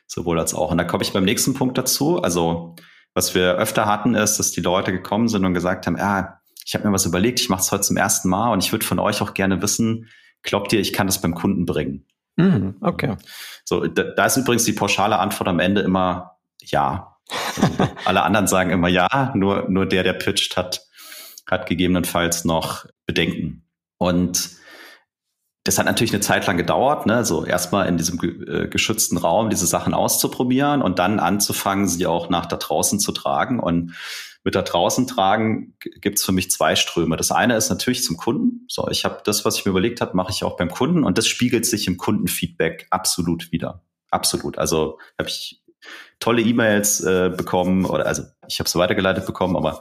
Sowohl 0.07 0.39
als 0.39 0.55
auch. 0.55 0.71
Und 0.71 0.79
da 0.79 0.85
komme 0.85 1.03
ich 1.03 1.13
beim 1.13 1.25
nächsten 1.25 1.55
Punkt 1.55 1.79
dazu. 1.79 2.23
Also, 2.23 2.77
was 3.15 3.35
wir 3.35 3.55
öfter 3.55 3.87
hatten, 3.87 4.15
ist, 4.15 4.39
dass 4.39 4.53
die 4.53 4.61
Leute 4.61 4.93
gekommen 4.93 5.29
sind 5.29 5.45
und 5.45 5.55
gesagt 5.55 5.87
haben, 5.87 5.97
ja, 5.97 6.41
ich 6.65 6.75
habe 6.75 6.87
mir 6.87 6.93
was 6.93 7.07
überlegt, 7.07 7.41
ich 7.41 7.49
mache 7.49 7.63
es 7.63 7.73
heute 7.73 7.83
zum 7.83 7.97
ersten 7.97 8.29
Mal 8.29 8.53
und 8.53 8.63
ich 8.63 8.73
würde 8.73 8.85
von 8.85 8.99
euch 8.99 9.23
auch 9.23 9.35
gerne 9.35 9.63
wissen, 9.63 10.09
glaubt 10.43 10.73
ihr, 10.73 10.81
ich 10.81 10.93
kann 10.93 11.07
das 11.07 11.21
beim 11.21 11.35
Kunden 11.35 11.65
bringen? 11.65 12.05
Mm, 12.37 12.71
okay. 12.83 13.17
So, 13.65 13.87
da, 13.87 14.03
da 14.03 14.27
ist 14.27 14.37
übrigens 14.37 14.65
die 14.65 14.73
pauschale 14.73 15.19
Antwort 15.19 15.49
am 15.49 15.61
Ende 15.61 15.81
immer 15.81 16.39
ja. 16.63 17.17
Also, 17.57 17.89
alle 18.05 18.23
anderen 18.23 18.47
sagen 18.47 18.71
immer 18.71 18.89
ja, 18.89 19.33
nur, 19.35 19.69
nur 19.69 19.87
der, 19.87 20.03
der 20.03 20.13
pitcht, 20.13 20.57
hat 20.57 20.86
hat 21.47 21.67
gegebenenfalls 21.67 22.45
noch 22.45 22.87
Bedenken. 23.07 23.65
Und 23.99 24.51
das 25.65 25.79
hat 25.79 25.87
natürlich 25.87 26.13
eine 26.13 26.21
Zeit 26.21 26.47
lang 26.47 26.57
gedauert, 26.57 27.07
ne? 27.07 27.25
so 27.25 27.45
erstmal 27.45 27.89
in 27.89 27.97
diesem 27.97 28.21
äh, 28.23 28.69
geschützten 28.69 29.17
Raum 29.17 29.51
diese 29.51 29.67
Sachen 29.67 29.95
auszuprobieren 29.95 30.81
und 30.81 30.99
dann 30.99 31.19
anzufangen, 31.19 31.89
sie 31.89 32.07
auch 32.07 32.29
nach 32.31 32.47
da 32.47 32.57
draußen 32.57 33.01
zu 33.01 33.11
tragen. 33.11 33.59
Und 33.59 33.97
mit 34.45 34.55
da 34.55 34.63
draußen 34.63 35.09
tragen 35.09 35.75
gibt's 35.81 36.25
für 36.25 36.31
mich 36.31 36.53
zwei 36.53 36.77
Ströme. 36.77 37.17
Das 37.17 37.33
eine 37.33 37.57
ist 37.57 37.69
natürlich 37.69 38.05
zum 38.05 38.17
Kunden. 38.17 38.65
So, 38.69 38.89
ich 38.91 39.05
habe 39.05 39.23
das, 39.25 39.45
was 39.45 39.59
ich 39.59 39.65
mir 39.65 39.71
überlegt 39.71 40.01
habe, 40.01 40.17
mache 40.17 40.31
ich 40.31 40.45
auch 40.45 40.57
beim 40.57 40.71
Kunden 40.71 41.03
und 41.03 41.19
das 41.19 41.27
spiegelt 41.27 41.67
sich 41.67 41.89
im 41.89 41.97
Kundenfeedback 41.97 42.87
absolut 42.91 43.51
wieder. 43.51 43.83
Absolut. 44.11 44.59
Also 44.59 45.01
habe 45.19 45.29
ich 45.29 45.65
tolle 46.21 46.43
E-Mails 46.43 47.01
äh, 47.01 47.33
bekommen 47.37 47.87
oder 47.87 48.07
also 48.07 48.23
ich 48.47 48.61
habe 48.61 48.69
es 48.69 48.77
weitergeleitet 48.77 49.27
bekommen, 49.27 49.57
aber 49.57 49.81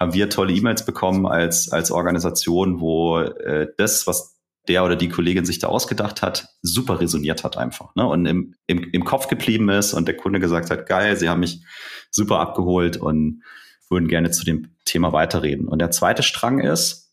haben 0.00 0.14
wir 0.14 0.30
tolle 0.30 0.54
E-Mails 0.54 0.84
bekommen 0.84 1.26
als, 1.26 1.70
als 1.70 1.90
Organisation, 1.90 2.80
wo 2.80 3.18
äh, 3.18 3.68
das, 3.76 4.06
was 4.06 4.38
der 4.66 4.84
oder 4.84 4.96
die 4.96 5.08
Kollegin 5.08 5.44
sich 5.44 5.58
da 5.58 5.68
ausgedacht 5.68 6.22
hat, 6.22 6.48
super 6.62 7.00
resoniert 7.00 7.44
hat 7.44 7.56
einfach. 7.56 7.94
Ne? 7.94 8.06
Und 8.06 8.26
im, 8.26 8.54
im, 8.66 8.82
im 8.92 9.04
Kopf 9.04 9.28
geblieben 9.28 9.68
ist 9.68 9.92
und 9.92 10.08
der 10.08 10.16
Kunde 10.16 10.40
gesagt 10.40 10.70
hat, 10.70 10.86
geil, 10.86 11.16
sie 11.16 11.28
haben 11.28 11.40
mich 11.40 11.62
super 12.10 12.40
abgeholt 12.40 12.96
und 12.96 13.42
würden 13.90 14.08
gerne 14.08 14.30
zu 14.30 14.44
dem 14.44 14.76
Thema 14.84 15.12
weiterreden. 15.12 15.68
Und 15.68 15.80
der 15.80 15.90
zweite 15.90 16.22
Strang 16.22 16.60
ist, 16.60 17.10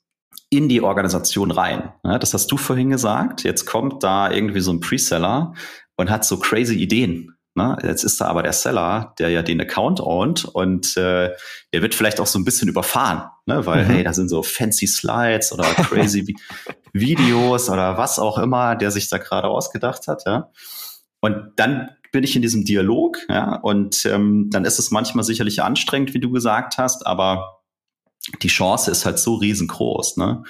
in 0.50 0.70
die 0.70 0.82
Organisation 0.82 1.52
rein. 1.52 1.92
Ne? 2.04 2.20
Das 2.20 2.34
hast 2.34 2.48
du 2.52 2.58
vorhin 2.58 2.90
gesagt. 2.90 3.44
Jetzt 3.44 3.66
kommt 3.66 4.04
da 4.04 4.32
irgendwie 4.32 4.62
so 4.62 4.72
ein 4.72 4.80
Preseller 4.80 5.54
und 5.98 6.10
hat 6.10 6.24
so 6.24 6.40
crazy 6.40 6.76
Ideen 6.76 7.37
Ne? 7.58 7.76
Jetzt 7.82 8.04
ist 8.04 8.22
da 8.22 8.28
aber 8.28 8.44
der 8.44 8.54
Seller, 8.54 9.16
der 9.18 9.30
ja 9.30 9.42
den 9.42 9.60
Account 9.60 10.00
ownt 10.00 10.46
und 10.46 10.96
äh, 10.96 11.32
der 11.74 11.82
wird 11.82 11.96
vielleicht 11.96 12.20
auch 12.20 12.28
so 12.28 12.38
ein 12.38 12.46
bisschen 12.46 12.70
überfahren, 12.70 13.24
ne? 13.48 13.66
weil 13.66 13.84
mhm. 13.84 13.90
hey, 13.90 14.04
da 14.04 14.14
sind 14.14 14.30
so 14.30 14.44
fancy 14.44 14.86
Slides 14.86 15.52
oder 15.52 15.64
crazy 15.64 16.36
Videos 16.94 17.72
oder 17.72 17.98
was 17.98 18.20
auch 18.20 18.38
immer, 18.38 18.76
der 18.76 18.92
sich 18.92 19.10
da 19.10 19.18
gerade 19.18 19.48
ausgedacht 19.48 20.08
hat. 20.08 20.22
Ja? 20.28 20.52
Und 21.20 21.54
dann 21.56 21.90
bin 22.12 22.24
ich 22.24 22.36
in 22.36 22.44
diesem 22.44 22.64
Dialog, 22.64 23.18
ja, 23.28 23.56
und 23.56 24.06
ähm, 24.06 24.50
dann 24.52 24.64
ist 24.64 24.78
es 24.78 24.92
manchmal 24.92 25.24
sicherlich 25.24 25.64
anstrengend, 25.64 26.14
wie 26.14 26.20
du 26.20 26.30
gesagt 26.30 26.78
hast, 26.78 27.08
aber 27.08 27.64
die 28.44 28.50
Chance 28.50 28.92
ist 28.92 29.04
halt 29.06 29.18
so 29.18 29.34
riesengroß, 29.34 30.18
ne? 30.18 30.44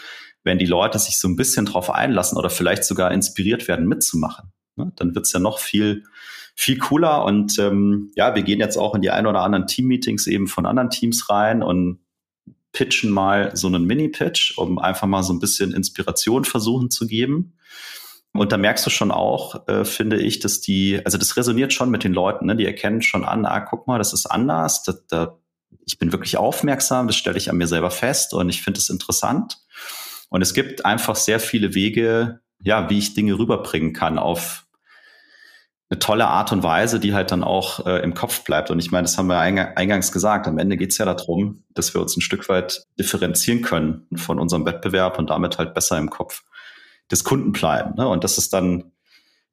Wenn 0.44 0.60
die 0.60 0.66
Leute 0.66 1.00
sich 1.00 1.20
so 1.20 1.28
ein 1.28 1.36
bisschen 1.38 1.66
drauf 1.66 1.90
einlassen 1.90 2.38
oder 2.38 2.50
vielleicht 2.50 2.84
sogar 2.84 3.12
inspiriert 3.12 3.68
werden, 3.68 3.88
mitzumachen, 3.88 4.52
ne? 4.76 4.92
dann 4.98 5.16
wird's 5.16 5.32
ja 5.34 5.40
noch 5.40 5.60
viel 5.60 6.04
viel 6.58 6.80
cooler. 6.80 7.24
Und 7.24 7.58
ähm, 7.60 8.12
ja, 8.16 8.36
wir 8.36 8.42
gehen 8.42 8.60
jetzt 8.60 8.78
auch 8.78 8.96
in 8.96 9.02
die 9.02 9.12
ein 9.12 9.28
oder 9.28 9.42
anderen 9.42 9.68
Team-Meetings 9.68 10.28
eben 10.28 10.48
von 10.48 10.66
anderen 10.66 10.90
Teams 10.90 11.30
rein 11.30 11.62
und 11.64 12.00
pitchen 12.74 13.12
mal 13.12 13.56
so 13.56 13.68
einen 13.68 13.86
Mini-Pitch, 13.86 14.58
um 14.58 14.80
einfach 14.80 15.08
mal 15.08 15.24
so 15.24 15.34
ein 15.34 15.40
bisschen 15.40 15.72
Inspiration 15.72 16.44
versuchen 16.44 16.90
zu 16.90 17.08
geben. 17.08 17.54
Und 18.34 18.52
da 18.52 18.58
merkst 18.58 18.86
du 18.86 18.90
schon 18.90 19.12
auch, 19.12 19.68
äh, 19.68 19.86
finde 19.86 20.18
ich, 20.18 20.40
dass 20.40 20.60
die, 20.60 21.00
also 21.06 21.18
das 21.18 21.38
resoniert 21.38 21.74
schon 21.74 21.90
mit 21.90 22.04
den 22.04 22.14
Leuten, 22.14 22.48
ne? 22.48 22.56
die 22.56 22.66
erkennen 22.66 23.02
schon 23.02 23.24
an, 23.24 23.46
ah, 23.46 23.62
guck 23.62 23.88
mal, 23.88 23.98
das 23.98 24.14
ist 24.14 24.26
anders, 24.26 24.84
da, 24.84 24.94
da, 25.10 25.40
ich 25.86 25.98
bin 25.98 26.12
wirklich 26.12 26.38
aufmerksam, 26.38 27.08
das 27.08 27.16
stelle 27.16 27.38
ich 27.38 27.50
an 27.50 27.58
mir 27.58 27.68
selber 27.68 27.92
fest 27.92 28.34
und 28.34 28.50
ich 28.50 28.62
finde 28.62 28.80
es 28.80 28.90
interessant. 28.90 29.58
Und 30.30 30.42
es 30.42 30.54
gibt 30.54 30.86
einfach 30.86 31.16
sehr 31.16 31.40
viele 31.40 31.74
Wege, 31.74 32.42
ja, 32.62 32.90
wie 32.90 32.98
ich 32.98 33.14
Dinge 33.14 33.38
rüberbringen 33.38 33.94
kann 33.94 34.20
auf 34.20 34.67
eine 35.90 36.00
tolle 36.00 36.28
Art 36.28 36.52
und 36.52 36.64
Weise, 36.64 37.00
die 37.00 37.14
halt 37.14 37.32
dann 37.32 37.44
auch 37.44 37.86
äh, 37.86 38.04
im 38.04 38.14
Kopf 38.14 38.44
bleibt. 38.44 38.72
Und 38.72 38.80
ich 38.80 38.92
meine, 38.92 39.04
das 39.04 39.18
haben 39.18 39.28
wir 39.28 39.40
eingangs 39.40 40.12
gesagt. 40.12 40.48
Am 40.48 40.58
Ende 40.58 40.76
geht 40.76 40.92
es 40.92 40.98
ja 40.98 41.06
darum, 41.06 41.64
dass 41.74 41.94
wir 41.94 42.02
uns 42.02 42.18
ein 42.18 42.22
Stück 42.22 42.50
weit 42.50 42.84
differenzieren 43.00 43.62
können 43.62 44.08
von 44.16 44.40
unserem 44.40 44.66
Wettbewerb 44.66 45.18
und 45.18 45.30
damit 45.30 45.58
halt 45.58 45.74
besser 45.74 45.98
im 45.98 46.10
Kopf 46.10 46.44
des 47.10 47.24
Kunden 47.24 47.54
bleiben. 47.54 47.96
Ne? 47.96 48.08
Und 48.08 48.26
das 48.26 48.38
ist 48.38 48.52
dann 48.54 48.92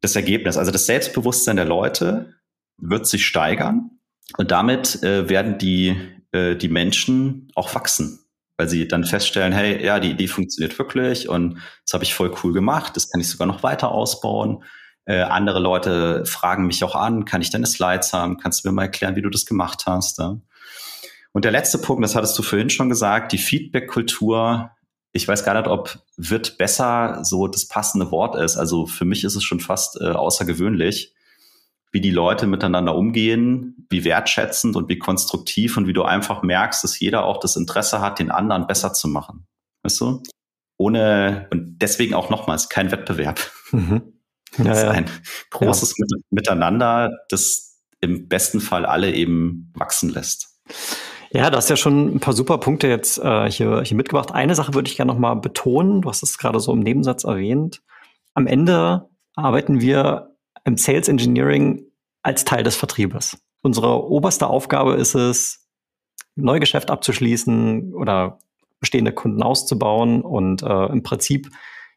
das 0.01 0.17
Ergebnis. 0.17 0.57
Also 0.57 0.73
das 0.73 0.87
Selbstbewusstsein 0.87 1.57
der 1.57 1.67
Leute 1.67 2.35
wird 2.79 3.07
sich 3.07 3.25
steigern 3.27 3.91
und 4.37 4.51
damit 4.51 5.05
äh, 5.05 5.29
werden 5.29 5.59
die, 5.59 5.97
äh, 6.33 6.57
die 6.57 6.69
Menschen 6.69 7.49
auch 7.55 7.75
wachsen 7.77 8.25
weil 8.57 8.69
sie 8.69 8.87
dann 8.87 9.05
feststellen, 9.05 9.53
hey, 9.53 9.85
ja, 9.85 9.99
die 9.99 10.11
Idee 10.11 10.29
funktioniert 10.29 10.79
wirklich 10.79 11.29
und 11.29 11.59
das 11.85 11.93
habe 11.93 12.05
ich 12.05 12.15
voll 12.15 12.33
cool 12.43 12.53
gemacht, 12.53 12.97
das 12.97 13.11
kann 13.11 13.21
ich 13.21 13.29
sogar 13.29 13.47
noch 13.47 13.63
weiter 13.63 13.91
ausbauen. 13.91 14.63
Äh, 15.07 15.21
andere 15.21 15.59
Leute 15.59 16.25
fragen 16.25 16.67
mich 16.67 16.83
auch 16.83 16.95
an, 16.95 17.25
kann 17.25 17.43
ich 17.43 17.51
deine 17.51 17.67
Slides 17.67 18.13
haben? 18.13 18.39
Kannst 18.39 18.65
du 18.65 18.69
mir 18.69 18.75
mal 18.75 18.83
erklären, 18.83 19.17
wie 19.17 19.23
du 19.23 19.31
das 19.31 19.45
gemacht 19.45 19.85
hast? 19.87 20.19
Ja? 20.19 20.39
Und 21.33 21.45
der 21.45 21.53
letzte 21.53 21.79
Punkt, 21.79 22.03
das 22.03 22.15
hattest 22.15 22.39
du 22.39 22.43
vorhin 22.43 22.71
schon 22.71 22.89
gesagt, 22.89 23.33
die 23.33 23.39
Feedback-Kultur. 23.39 24.71
Ich 25.13 25.29
weiß 25.29 25.45
gar 25.45 25.55
nicht, 25.55 25.69
ob 25.69 25.99
wird 26.17 26.59
besser 26.59 27.25
so 27.25 27.49
das 27.49 27.69
passende 27.69 28.11
Wort 28.11 28.37
ist. 28.37 28.57
Also 28.57 28.87
für 28.87 29.05
mich 29.05 29.25
ist 29.25 29.35
es 29.35 29.45
schon 29.45 29.61
fast 29.61 30.01
äh, 30.01 30.11
außergewöhnlich, 30.11 31.13
wie 31.93 32.01
die 32.01 32.11
Leute 32.11 32.47
miteinander 32.47 32.97
umgehen, 32.97 33.87
wie 33.91 34.05
wertschätzend 34.05 34.75
und 34.75 34.89
wie 34.89 34.99
konstruktiv 34.99 35.77
und 35.77 35.87
wie 35.87 35.93
du 35.93 36.03
einfach 36.03 36.43
merkst, 36.43 36.83
dass 36.83 36.99
jeder 36.99 37.25
auch 37.25 37.39
das 37.39 37.57
Interesse 37.57 38.01
hat, 38.01 38.19
den 38.19 38.31
anderen 38.31 38.67
besser 38.67 38.93
zu 38.93 39.07
machen. 39.07 39.47
Weißt 39.83 40.01
du? 40.01 40.23
Ohne, 40.77 41.47
und 41.51 41.79
deswegen 41.79 42.15
auch 42.15 42.31
nochmals 42.31 42.69
kein 42.69 42.91
Wettbewerb. 42.91 43.41
Mhm. 43.71 44.14
Ja, 44.59 44.65
das 44.65 44.79
ist 44.79 44.89
ein 44.89 45.11
großes 45.51 45.95
ja. 45.97 46.07
Miteinander, 46.31 47.13
das 47.29 47.81
im 48.01 48.29
besten 48.29 48.61
Fall 48.61 48.87
alle 48.87 49.13
eben 49.15 49.73
wachsen 49.75 50.11
lässt. 50.11 50.61
Ja, 51.31 51.51
du 51.51 51.57
hast 51.57 51.69
ja 51.69 51.77
schon 51.77 52.15
ein 52.15 52.21
paar 52.21 52.35
super 52.35 52.59
Punkte 52.59 52.87
jetzt 52.87 53.19
äh, 53.19 53.51
hier, 53.51 53.83
hier 53.83 53.97
mitgebracht. 53.97 54.31
Eine 54.33 54.55
Sache 54.55 54.75
würde 54.75 54.89
ich 54.89 54.97
gerne 54.97 55.13
nochmal 55.13 55.37
betonen. 55.37 56.03
Du 56.03 56.09
hast 56.09 56.23
es 56.23 56.39
gerade 56.39 56.61
so 56.61 56.73
im 56.73 56.81
Nebensatz 56.81 57.25
erwähnt. 57.25 57.83
Am 58.35 58.47
Ende 58.47 59.09
arbeiten 59.35 59.81
wir 59.81 60.37
im 60.65 60.77
Sales 60.77 61.09
Engineering 61.09 61.87
als 62.23 62.45
Teil 62.45 62.63
des 62.63 62.77
Vertriebes. 62.77 63.37
Unsere 63.63 64.09
oberste 64.09 64.47
Aufgabe 64.47 64.95
ist 64.95 65.15
es, 65.15 65.69
Neugeschäft 66.37 66.91
abzuschließen 66.91 67.95
oder 67.95 68.39
bestehende 68.81 69.13
Kunden 69.13 69.43
auszubauen 69.43 70.23
und 70.23 70.63
äh, 70.63 70.87
im 70.87 71.03
Prinzip 71.03 71.51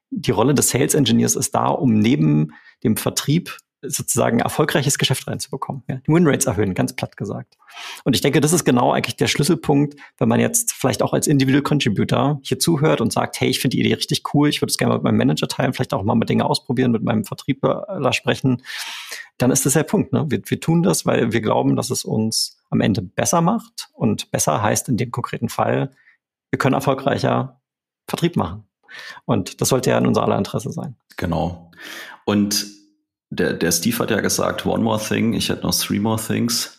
die 0.10 0.32
Rolle 0.32 0.54
des 0.54 0.70
Sales 0.70 0.94
Engineers 0.94 1.36
ist 1.36 1.54
da, 1.54 1.68
um 1.68 2.00
neben 2.00 2.54
dem 2.84 2.98
Vertrieb 2.98 3.58
sozusagen 3.82 4.40
erfolgreiches 4.40 4.98
Geschäft 4.98 5.28
reinzubekommen. 5.28 5.84
Ja, 5.88 5.98
die 5.98 6.12
Winrates 6.12 6.48
erhöhen, 6.48 6.74
ganz 6.74 6.94
platt 6.94 7.16
gesagt. 7.16 7.58
Und 8.04 8.16
ich 8.16 8.22
denke, 8.22 8.42
das 8.42 8.52
ist 8.52 8.66
genau 8.66 8.92
eigentlich 8.92 9.18
der 9.18 9.28
Schlüsselpunkt, 9.28 9.96
wenn 10.18 10.28
man 10.28 10.40
jetzt 10.40 10.74
vielleicht 10.74 11.04
auch 11.04 11.14
als 11.14 11.28
Individual 11.28 11.62
Contributor 11.62 12.40
hier 12.42 12.58
zuhört 12.58 13.02
und 13.02 13.14
sagt, 13.14 13.40
hey, 13.40 13.50
ich 13.50 13.60
finde 13.60 13.78
die 13.78 13.82
Idee 13.82 13.94
richtig 13.94 14.24
cool, 14.34 14.50
ich 14.50 14.62
würde 14.62 14.72
es 14.72 14.78
gerne 14.78 14.96
mit 14.96 15.04
meinem 15.04 15.18
Manager 15.18 15.48
teilen, 15.48 15.74
vielleicht 15.74 15.94
auch 15.94 16.04
mal 16.04 16.16
mit 16.16 16.28
Dinge 16.28 16.46
ausprobieren, 16.46 16.92
mit 16.92 17.04
meinem 17.04 17.24
Vertriebler 17.24 18.12
sprechen, 18.14 18.64
dann 19.38 19.52
ist 19.52 19.66
das 19.66 19.74
der 19.74 19.84
Punkt. 19.84 20.12
Ne? 20.12 20.26
Wir, 20.30 20.42
wir 20.44 20.60
tun 20.60 20.82
das, 20.82 21.06
weil 21.06 21.32
wir 21.32 21.42
glauben, 21.42 21.76
dass 21.76 21.92
es 21.92 22.04
uns 22.04 22.58
am 22.70 22.82
Ende 22.82 23.02
besser 23.02 23.42
macht. 23.42 23.90
Und 23.94 24.32
besser 24.32 24.62
heißt 24.62 24.90
in 24.90 24.98
dem 24.98 25.12
konkreten 25.12 25.50
Fall, 25.50 25.92
wir 26.50 26.58
können 26.58 26.74
erfolgreicher 26.74 27.62
Vertrieb 28.08 28.36
machen. 28.36 28.64
Und 29.26 29.62
das 29.62 29.70
sollte 29.70 29.90
ja 29.90 29.98
in 29.98 30.08
unser 30.08 30.24
aller 30.24 30.38
Interesse 30.38 30.72
sein. 30.72 30.96
Genau. 31.18 31.72
Und 32.26 32.66
der, 33.30 33.54
der 33.54 33.72
Steve 33.72 33.98
hat 34.00 34.12
ja 34.12 34.22
gesagt, 34.22 34.66
one 34.66 34.84
more 34.84 35.00
thing, 35.00 35.34
ich 35.34 35.50
hätte 35.50 35.64
noch 35.64 35.76
three 35.76 36.00
more 36.00 36.20
things. 36.22 36.78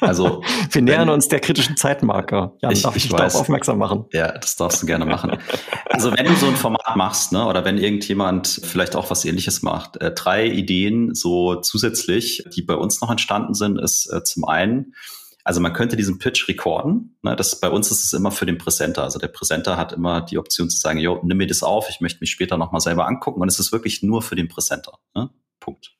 Also 0.00 0.42
wir 0.70 0.82
nähern 0.82 1.08
wenn, 1.08 1.14
uns 1.14 1.28
der 1.28 1.40
kritischen 1.40 1.76
Zeitmarker. 1.76 2.56
Jan, 2.60 2.72
ich, 2.72 2.82
darf 2.82 2.96
ich, 2.96 3.06
ich 3.06 3.10
darauf 3.10 3.34
aufmerksam 3.34 3.78
machen? 3.78 4.06
Ja, 4.12 4.32
das 4.32 4.56
darfst 4.56 4.82
du 4.82 4.86
gerne 4.86 5.06
machen. 5.06 5.36
also 5.90 6.12
wenn 6.16 6.26
du 6.26 6.34
so 6.36 6.46
ein 6.46 6.56
Format 6.56 6.96
machst, 6.96 7.32
ne, 7.32 7.46
oder 7.46 7.64
wenn 7.64 7.78
irgendjemand 7.78 8.60
vielleicht 8.62 8.96
auch 8.96 9.10
was 9.10 9.24
Ähnliches 9.24 9.62
macht, 9.62 10.00
äh, 10.00 10.12
drei 10.12 10.46
Ideen 10.46 11.14
so 11.14 11.56
zusätzlich, 11.56 12.44
die 12.54 12.62
bei 12.62 12.74
uns 12.74 13.00
noch 13.00 13.10
entstanden 13.10 13.54
sind, 13.54 13.78
ist 13.78 14.10
äh, 14.12 14.22
zum 14.22 14.44
einen 14.44 14.94
also 15.44 15.60
man 15.60 15.74
könnte 15.74 15.96
diesen 15.96 16.18
Pitch 16.18 16.48
recorden. 16.48 17.16
Ne? 17.22 17.36
Das, 17.36 17.60
bei 17.60 17.68
uns 17.68 17.90
ist 17.90 18.02
es 18.02 18.14
immer 18.14 18.30
für 18.30 18.46
den 18.46 18.56
Präsenter. 18.56 19.02
Also 19.02 19.18
der 19.18 19.28
Präsenter 19.28 19.76
hat 19.76 19.92
immer 19.92 20.22
die 20.22 20.38
Option 20.38 20.70
zu 20.70 20.78
sagen, 20.78 20.98
jo, 20.98 21.20
nimm 21.22 21.36
mir 21.36 21.46
das 21.46 21.62
auf, 21.62 21.90
ich 21.90 22.00
möchte 22.00 22.20
mich 22.20 22.30
später 22.30 22.56
nochmal 22.56 22.80
selber 22.80 23.06
angucken. 23.06 23.42
Und 23.42 23.48
es 23.48 23.60
ist 23.60 23.70
wirklich 23.70 24.02
nur 24.02 24.22
für 24.22 24.36
den 24.36 24.48
Präsenter. 24.48 24.98
Ne? 25.14 25.28
Punkt. 25.60 25.94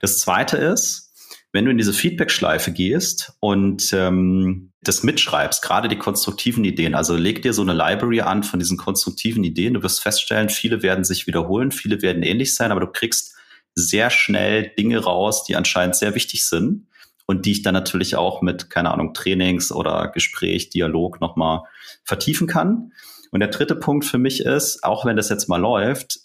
Das 0.00 0.20
zweite 0.20 0.56
ist, 0.56 1.12
wenn 1.52 1.64
du 1.64 1.72
in 1.72 1.78
diese 1.78 1.92
Feedback-Schleife 1.92 2.70
gehst 2.70 3.32
und 3.40 3.92
ähm, 3.92 4.70
das 4.82 5.02
mitschreibst, 5.02 5.60
gerade 5.60 5.88
die 5.88 5.98
konstruktiven 5.98 6.64
Ideen, 6.64 6.94
also 6.94 7.16
leg 7.16 7.42
dir 7.42 7.54
so 7.54 7.62
eine 7.62 7.72
Library 7.72 8.20
an 8.20 8.44
von 8.44 8.60
diesen 8.60 8.76
konstruktiven 8.76 9.42
Ideen, 9.42 9.74
du 9.74 9.82
wirst 9.82 10.02
feststellen, 10.02 10.50
viele 10.50 10.82
werden 10.82 11.04
sich 11.04 11.26
wiederholen, 11.26 11.72
viele 11.72 12.00
werden 12.00 12.22
ähnlich 12.22 12.54
sein, 12.54 12.70
aber 12.70 12.80
du 12.80 12.86
kriegst 12.86 13.34
sehr 13.74 14.10
schnell 14.10 14.72
Dinge 14.78 14.98
raus, 14.98 15.44
die 15.44 15.56
anscheinend 15.56 15.96
sehr 15.96 16.14
wichtig 16.14 16.46
sind 16.46 16.86
und 17.28 17.44
die 17.44 17.52
ich 17.52 17.62
dann 17.62 17.74
natürlich 17.74 18.16
auch 18.16 18.40
mit, 18.40 18.70
keine 18.70 18.90
Ahnung, 18.90 19.12
Trainings 19.12 19.70
oder 19.70 20.08
Gespräch, 20.08 20.70
Dialog 20.70 21.20
nochmal 21.20 21.60
vertiefen 22.02 22.46
kann. 22.46 22.92
Und 23.30 23.40
der 23.40 23.50
dritte 23.50 23.76
Punkt 23.76 24.06
für 24.06 24.16
mich 24.16 24.40
ist, 24.40 24.82
auch 24.82 25.04
wenn 25.04 25.16
das 25.16 25.28
jetzt 25.28 25.46
mal 25.46 25.60
läuft, 25.60 26.20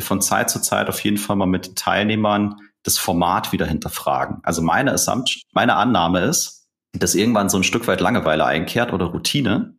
von 0.00 0.20
Zeit 0.20 0.50
zu 0.50 0.60
Zeit 0.60 0.88
auf 0.88 1.04
jeden 1.04 1.18
Fall 1.18 1.36
mal 1.36 1.46
mit 1.46 1.76
Teilnehmern 1.76 2.56
das 2.82 2.98
Format 2.98 3.52
wieder 3.52 3.66
hinterfragen. 3.66 4.38
Also 4.42 4.60
meine 4.60 4.92
Assumption, 4.92 5.42
meine 5.52 5.76
Annahme 5.76 6.20
ist, 6.20 6.66
dass 6.92 7.14
irgendwann 7.14 7.48
so 7.48 7.58
ein 7.58 7.64
Stück 7.64 7.86
weit 7.86 8.00
Langeweile 8.00 8.44
einkehrt 8.44 8.92
oder 8.92 9.06
Routine 9.06 9.76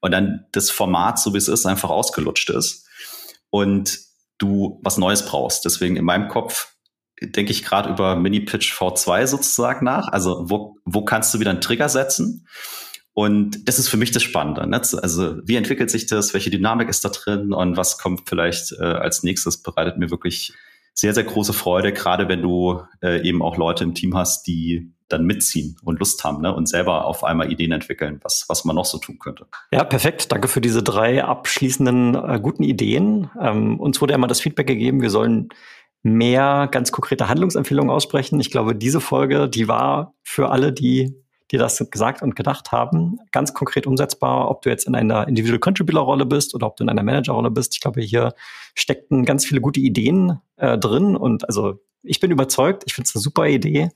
und 0.00 0.10
dann 0.10 0.46
das 0.50 0.70
Format, 0.70 1.20
so 1.20 1.32
wie 1.32 1.38
es 1.38 1.46
ist, 1.46 1.64
einfach 1.64 1.90
ausgelutscht 1.90 2.50
ist 2.50 2.88
und 3.50 4.00
du 4.38 4.80
was 4.82 4.98
Neues 4.98 5.24
brauchst. 5.24 5.64
Deswegen 5.64 5.94
in 5.96 6.04
meinem 6.04 6.26
Kopf 6.26 6.74
denke 7.20 7.52
ich 7.52 7.64
gerade 7.64 7.90
über 7.90 8.16
Mini-Pitch 8.16 8.72
V2 8.72 9.26
sozusagen 9.26 9.84
nach. 9.84 10.08
Also 10.08 10.44
wo, 10.48 10.76
wo 10.84 11.04
kannst 11.04 11.34
du 11.34 11.40
wieder 11.40 11.50
einen 11.50 11.60
Trigger 11.60 11.88
setzen? 11.88 12.46
Und 13.14 13.68
das 13.68 13.80
ist 13.80 13.88
für 13.88 13.96
mich 13.96 14.12
das 14.12 14.22
Spannende. 14.22 14.66
Ne? 14.66 14.80
Also 15.02 15.36
wie 15.44 15.56
entwickelt 15.56 15.90
sich 15.90 16.06
das? 16.06 16.34
Welche 16.34 16.50
Dynamik 16.50 16.88
ist 16.88 17.04
da 17.04 17.08
drin? 17.08 17.52
Und 17.52 17.76
was 17.76 17.98
kommt 17.98 18.28
vielleicht 18.28 18.72
äh, 18.78 18.84
als 18.84 19.24
nächstes? 19.24 19.60
Bereitet 19.60 19.98
mir 19.98 20.10
wirklich 20.10 20.52
sehr, 20.94 21.14
sehr 21.14 21.24
große 21.24 21.52
Freude, 21.52 21.92
gerade 21.92 22.28
wenn 22.28 22.42
du 22.42 22.82
äh, 23.02 23.26
eben 23.26 23.42
auch 23.42 23.56
Leute 23.56 23.84
im 23.84 23.94
Team 23.94 24.16
hast, 24.16 24.46
die 24.46 24.92
dann 25.08 25.24
mitziehen 25.24 25.76
und 25.82 25.98
Lust 25.98 26.22
haben 26.24 26.42
ne? 26.42 26.54
und 26.54 26.68
selber 26.68 27.06
auf 27.06 27.24
einmal 27.24 27.50
Ideen 27.50 27.72
entwickeln, 27.72 28.20
was, 28.22 28.44
was 28.48 28.64
man 28.64 28.76
noch 28.76 28.84
so 28.84 28.98
tun 28.98 29.18
könnte. 29.18 29.46
Ja, 29.72 29.84
perfekt. 29.84 30.30
Danke 30.30 30.48
für 30.48 30.60
diese 30.60 30.82
drei 30.82 31.24
abschließenden 31.24 32.14
äh, 32.14 32.40
guten 32.42 32.62
Ideen. 32.62 33.30
Ähm, 33.40 33.80
uns 33.80 34.00
wurde 34.00 34.12
ja 34.12 34.18
mal 34.18 34.26
das 34.26 34.40
Feedback 34.40 34.66
gegeben, 34.66 35.00
wir 35.00 35.10
sollen 35.10 35.48
mehr 36.02 36.68
ganz 36.70 36.92
konkrete 36.92 37.28
Handlungsempfehlungen 37.28 37.90
aussprechen. 37.90 38.40
Ich 38.40 38.50
glaube, 38.50 38.74
diese 38.74 39.00
Folge, 39.00 39.48
die 39.48 39.68
war 39.68 40.14
für 40.22 40.50
alle, 40.50 40.72
die 40.72 41.14
die 41.50 41.56
das 41.56 41.82
gesagt 41.90 42.22
und 42.22 42.36
gedacht 42.36 42.72
haben, 42.72 43.18
ganz 43.32 43.54
konkret 43.54 43.86
umsetzbar, 43.86 44.50
ob 44.50 44.62
du 44.62 44.70
jetzt 44.70 44.86
in 44.86 44.94
einer 44.94 45.26
Individual 45.28 45.58
Contributor 45.58 46.02
Rolle 46.02 46.26
bist 46.26 46.54
oder 46.54 46.66
ob 46.66 46.76
du 46.76 46.84
in 46.84 46.90
einer 46.90 47.02
Manager 47.02 47.32
Rolle 47.32 47.50
bist. 47.50 47.74
Ich 47.74 47.80
glaube, 47.80 48.00
hier 48.00 48.34
steckten 48.74 49.24
ganz 49.24 49.46
viele 49.46 49.60
gute 49.60 49.80
Ideen 49.80 50.40
äh, 50.56 50.76
drin 50.76 51.16
und 51.16 51.46
also 51.46 51.80
ich 52.02 52.20
bin 52.20 52.30
überzeugt, 52.30 52.84
ich 52.86 52.94
finde 52.94 53.08
es 53.08 53.14
eine 53.14 53.22
super 53.22 53.46
Idee. 53.46 53.90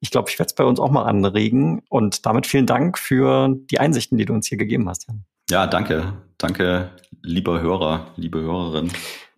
Ich 0.00 0.10
glaube, 0.10 0.28
ich 0.30 0.38
werde 0.38 0.48
es 0.48 0.54
bei 0.54 0.64
uns 0.64 0.80
auch 0.80 0.90
mal 0.90 1.04
anregen 1.04 1.82
und 1.88 2.26
damit 2.26 2.46
vielen 2.46 2.66
Dank 2.66 2.98
für 2.98 3.48
die 3.50 3.80
Einsichten, 3.80 4.18
die 4.18 4.24
du 4.24 4.32
uns 4.32 4.48
hier 4.48 4.58
gegeben 4.58 4.88
hast, 4.88 5.06
Jan. 5.08 5.24
Ja, 5.50 5.66
danke. 5.66 6.14
Danke, 6.38 6.90
lieber 7.22 7.60
Hörer, 7.60 8.06
liebe 8.16 8.40
Hörerin. 8.40 8.90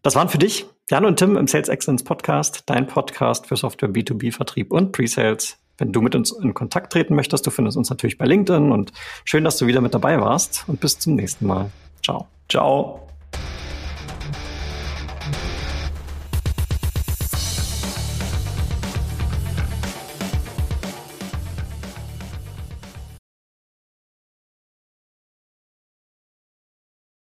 Das 0.02 0.14
waren 0.14 0.28
für 0.28 0.38
dich 0.38 0.66
Jan 0.88 1.04
und 1.04 1.18
Tim 1.18 1.36
im 1.36 1.48
Sales 1.48 1.68
Excellence 1.68 2.04
Podcast, 2.04 2.62
dein 2.66 2.86
Podcast 2.86 3.48
für 3.48 3.56
Software 3.56 3.88
B2B 3.90 4.32
Vertrieb 4.32 4.70
und 4.70 4.92
Pre-Sales. 4.92 5.58
Wenn 5.78 5.92
du 5.92 6.00
mit 6.00 6.14
uns 6.14 6.30
in 6.30 6.54
Kontakt 6.54 6.92
treten 6.92 7.16
möchtest, 7.16 7.44
du 7.44 7.50
findest 7.50 7.76
uns 7.76 7.90
natürlich 7.90 8.18
bei 8.18 8.24
LinkedIn 8.24 8.70
und 8.70 8.92
schön, 9.24 9.42
dass 9.42 9.58
du 9.58 9.66
wieder 9.66 9.80
mit 9.80 9.94
dabei 9.94 10.20
warst 10.20 10.62
und 10.68 10.80
bis 10.80 10.96
zum 11.00 11.16
nächsten 11.16 11.48
Mal. 11.48 11.72
Ciao. 12.04 12.28
Ciao. 12.48 13.08